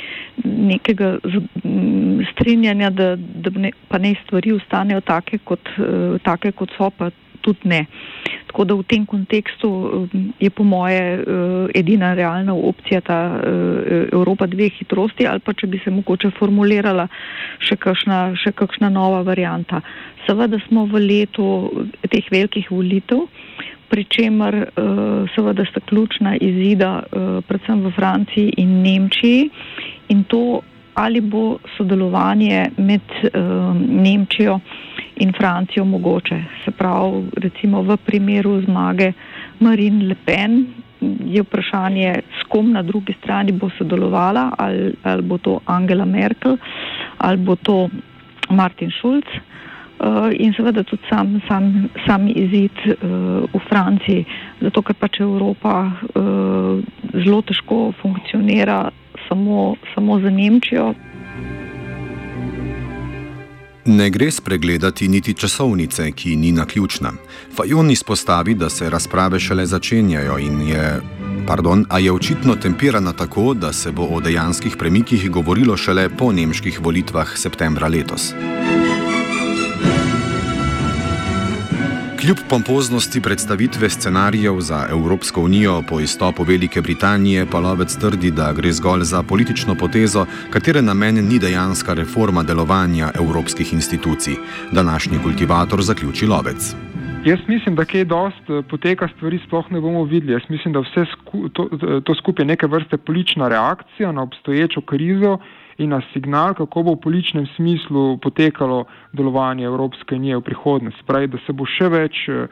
nekega 0.45 1.17
um, 1.63 2.26
strinjanja, 2.32 2.89
da, 2.89 3.15
da 3.15 3.50
ne, 3.56 3.71
pa 3.88 3.97
ne 3.97 4.15
stvari 4.24 4.52
ostanejo 4.52 5.02
take 5.02 5.38
kot, 5.38 5.69
uh, 5.78 6.17
take, 6.26 6.52
kot 6.52 6.74
so, 6.78 6.89
pa 6.89 7.12
tudi 7.41 7.69
ne. 7.69 7.86
Tako 8.51 8.65
da 8.65 8.75
v 8.75 8.84
tem 8.84 9.06
kontekstu 9.06 9.69
um, 9.69 10.34
je 10.39 10.49
po 10.49 10.63
moje 10.63 11.01
uh, 11.19 11.69
edina 11.75 12.13
realna 12.13 12.54
opcija 12.54 13.01
ta 13.01 13.19
uh, 13.36 14.08
Evropa 14.12 14.47
dveh 14.47 14.73
hitrosti 14.80 15.27
ali 15.27 15.39
pa 15.39 15.54
če 15.54 15.67
bi 15.67 15.80
se 15.84 15.91
mogoče 15.91 16.32
formulirala 16.39 17.08
še 17.60 17.77
kakšna, 17.80 18.36
še 18.36 18.51
kakšna 18.51 18.89
nova 18.89 19.21
varijanta. 19.27 19.82
Seveda 20.27 20.60
smo 20.67 20.86
v 20.86 21.01
letu 21.06 21.47
teh 22.12 22.27
velikih 22.32 22.67
volitev, 22.71 23.25
pri 23.91 24.04
čemer 24.08 24.56
uh, 24.67 25.30
seveda 25.36 25.65
sta 25.67 25.82
ključna 25.84 26.38
izida 26.39 26.91
predvsem 27.47 27.82
v 27.88 27.91
Franciji 27.95 28.54
in 28.62 28.82
Nemčiji 28.84 29.49
in 30.12 30.23
to 30.23 30.62
ali 30.93 31.21
bo 31.21 31.58
sodelovanje 31.77 32.65
med 32.77 33.12
Nemčijo 33.88 34.60
in 34.60 34.90
Francijo 35.38 35.86
mogoče. 35.86 36.43
Se 36.65 36.71
pravi, 36.71 37.24
recimo 37.38 37.82
v 37.82 37.97
primeru 37.97 38.62
zmage 38.62 39.13
Marine 39.60 40.06
Le 40.06 40.15
Pen 40.26 40.65
je 41.26 41.41
vprašanje, 41.41 42.21
s 42.39 42.47
kom 42.47 42.71
na 42.71 42.82
drugi 42.82 43.13
strani 43.24 43.52
bo 43.52 43.69
sodelovala, 43.78 44.52
ali, 44.58 44.93
ali 45.04 45.21
bo 45.21 45.38
to 45.38 45.60
Angela 45.65 46.06
Merkel, 46.06 46.58
ali 47.17 47.38
bo 47.38 47.56
to 47.56 47.89
Martin 48.50 48.91
Schulz. 48.91 49.26
Uh, 50.02 50.34
in 50.34 50.54
seveda 50.54 50.82
tudi 50.84 51.04
sam, 51.10 51.41
sam, 51.47 51.89
sam 52.08 52.26
izid 52.28 52.74
uh, 52.86 53.45
v 53.54 53.60
Franciji, 53.69 54.26
zato 54.62 54.82
ker 54.82 54.97
pač 54.97 55.19
Evropa 55.21 55.76
uh, 55.86 56.82
zelo 57.13 57.41
težko 57.45 57.91
funkcionira 58.02 58.89
samo, 59.28 59.76
samo 59.93 60.17
za 60.19 60.30
Nemčijo. 60.30 60.93
Ne 63.86 64.10
gre 64.10 64.32
spregledati 64.32 65.08
niti 65.08 65.34
časovnice, 65.34 66.12
ki 66.12 66.36
ni 66.36 66.52
naključna. 66.52 67.12
Fajon 67.56 67.91
izpostavi, 67.91 68.54
da 68.54 68.70
se 68.70 68.89
razprave 68.89 69.39
šele 69.39 69.65
začenjajo 69.65 70.38
in 70.38 70.62
je, 70.67 71.02
pardon, 71.48 71.86
a 71.89 72.00
je 72.00 72.12
očitno 72.12 72.56
tempirana 72.56 73.13
tako, 73.13 73.54
da 73.54 73.74
se 73.74 73.91
bo 73.91 74.04
o 74.04 74.20
dejanskih 74.22 74.78
premikih 74.78 75.32
govorilo 75.32 75.78
šele 75.78 76.10
po 76.17 76.32
nemških 76.32 76.82
volitvah 76.82 77.38
septembra 77.38 77.88
letos. 77.88 78.34
Kljub 82.22 82.38
pompoznosti 82.50 83.22
predstavitve 83.22 83.90
scenarijev 83.90 84.60
za 84.60 84.88
Evropsko 84.90 85.42
unijo 85.42 85.82
po 85.90 86.00
izstopu 86.00 86.44
Velike 86.44 86.82
Britanije, 86.82 87.46
pa 87.52 87.60
Lovec 87.60 87.96
trdi, 87.98 88.32
da 88.32 88.54
gre 88.54 88.72
zgolj 88.72 89.02
za 89.04 89.24
politično 89.24 89.76
potezo, 89.76 90.26
katere 90.54 90.82
namen 90.82 91.16
ni 91.16 91.40
dejanska 91.40 91.94
reforma 91.94 92.44
delovanja 92.44 93.10
evropskih 93.16 93.74
institucij. 93.74 94.34
Današnji 94.72 95.18
kultivator 95.24 95.82
zaključi 95.82 96.26
Lovec. 96.26 96.76
Jaz 97.26 97.40
mislim, 97.48 97.76
da 97.76 97.86
kaj 97.86 98.06
dost 98.06 98.50
eh, 98.50 98.62
poteka 98.70 99.08
stvari 99.16 99.40
sploh 99.48 99.72
ne 99.72 99.82
bomo 99.82 100.04
videli. 100.04 100.34
Jaz 100.34 100.46
mislim, 100.50 100.74
da 100.74 100.80
vse 100.80 101.06
sku, 101.12 101.50
to, 101.50 101.70
to 102.04 102.16
skupaj 102.16 102.46
neke 102.46 102.68
vrste 102.68 102.98
politična 102.98 103.48
reakcija 103.48 104.12
na 104.12 104.22
obstoječo 104.22 104.82
krizo 104.82 105.38
in 105.78 105.90
na 105.90 106.02
signal, 106.14 106.54
kako 106.54 106.84
bo 106.84 106.92
v 106.96 107.04
političnem 107.04 107.48
smislu 107.56 108.18
potekalo 108.18 108.86
delovanje 109.14 109.66
Evropske 109.66 110.16
unije 110.16 110.38
v 110.38 110.42
prihodnosti. 110.42 111.02
Spravi, 111.04 111.28
da 111.28 111.38
se 111.46 111.54
bo 111.54 111.66
še 111.66 111.90
več 111.90 112.28
eh, 112.30 112.48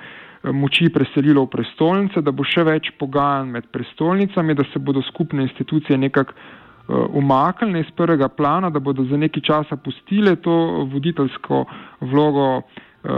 moči 0.51 0.89
preselilo 0.89 1.43
v 1.45 1.53
prestolnice, 1.57 2.21
da 2.21 2.31
bo 2.31 2.43
še 2.47 2.63
več 2.63 2.91
pogajanj 2.99 3.51
med 3.51 3.67
prestolnicami, 3.71 4.55
da 4.55 4.63
se 4.73 4.79
bodo 4.79 5.01
skupne 5.01 5.43
institucije 5.43 5.97
nekako 5.97 6.33
eh, 6.33 6.93
umaknile 7.19 7.83
iz 7.83 7.91
prvega 7.95 8.29
plana, 8.29 8.69
da 8.69 8.79
bodo 8.79 9.03
za 9.05 9.17
nekaj 9.17 9.43
časa 9.43 9.75
pustile 9.75 10.35
to 10.35 10.87
voditeljsko 10.91 11.65
vlogo 12.01 12.49
eh, 12.57 13.09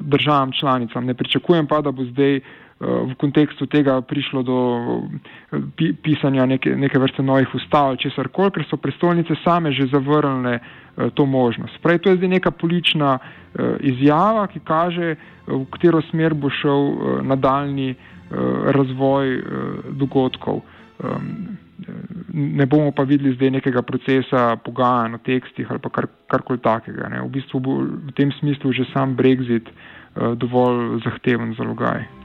državam 0.00 0.52
članicam. 0.52 1.06
Ne 1.06 1.14
pričakujem 1.14 1.66
pa, 1.66 1.80
da 1.80 1.92
bo 1.92 2.04
zdaj 2.04 2.40
v 2.80 3.12
kontekstu 3.20 3.68
tega 3.68 4.00
prišlo 4.00 4.40
do 4.40 4.58
eh, 5.52 5.92
pisanja 6.00 6.46
neke, 6.48 6.72
neke 6.72 6.98
vrste 6.98 7.22
novih 7.22 7.52
ustav, 7.54 8.00
česar 8.00 8.32
koli, 8.32 8.56
ker 8.56 8.64
so 8.64 8.80
prestolnice 8.80 9.36
same 9.44 9.72
že 9.76 9.90
zavrnile 9.92 10.56
eh, 10.56 11.10
to 11.12 11.26
možnost. 11.28 11.76
Pravi, 11.84 12.00
to 12.00 12.10
je 12.10 12.16
zdaj 12.16 12.40
neka 12.40 12.50
politična 12.50 13.18
eh, 13.20 13.76
izjava, 13.84 14.46
ki 14.48 14.64
kaže, 14.64 15.16
v 15.46 15.64
katero 15.68 16.00
smer 16.08 16.34
bo 16.34 16.48
šel 16.48 17.20
nadaljni 17.26 17.94
razvoj 18.70 19.42
dogodkov. 19.98 20.60
Ehm, 21.02 21.56
ne 22.30 22.66
bomo 22.70 22.92
pa 22.94 23.02
videli 23.02 23.34
zdaj 23.34 23.50
nekega 23.50 23.82
procesa 23.82 24.54
pogajanj 24.62 25.18
o 25.18 25.22
tekstih 25.26 25.66
ali 25.66 25.82
kar, 25.90 26.06
karkoli 26.30 26.62
takega. 26.62 27.10
Ne. 27.10 27.24
V 27.26 27.34
bistvu 27.34 27.58
bo 27.58 27.82
v 27.82 28.14
tem 28.14 28.30
smislu 28.38 28.70
že 28.70 28.86
sam 28.94 29.18
Brexit 29.18 29.66
dovolj 30.14 31.02
zahteven 31.02 31.58
zalogaj. 31.58 32.19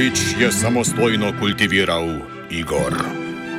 Prvič 0.00 0.40
je 0.40 0.48
samostojno 0.48 1.28
kultiviral 1.36 2.24
Igor. 2.48 3.19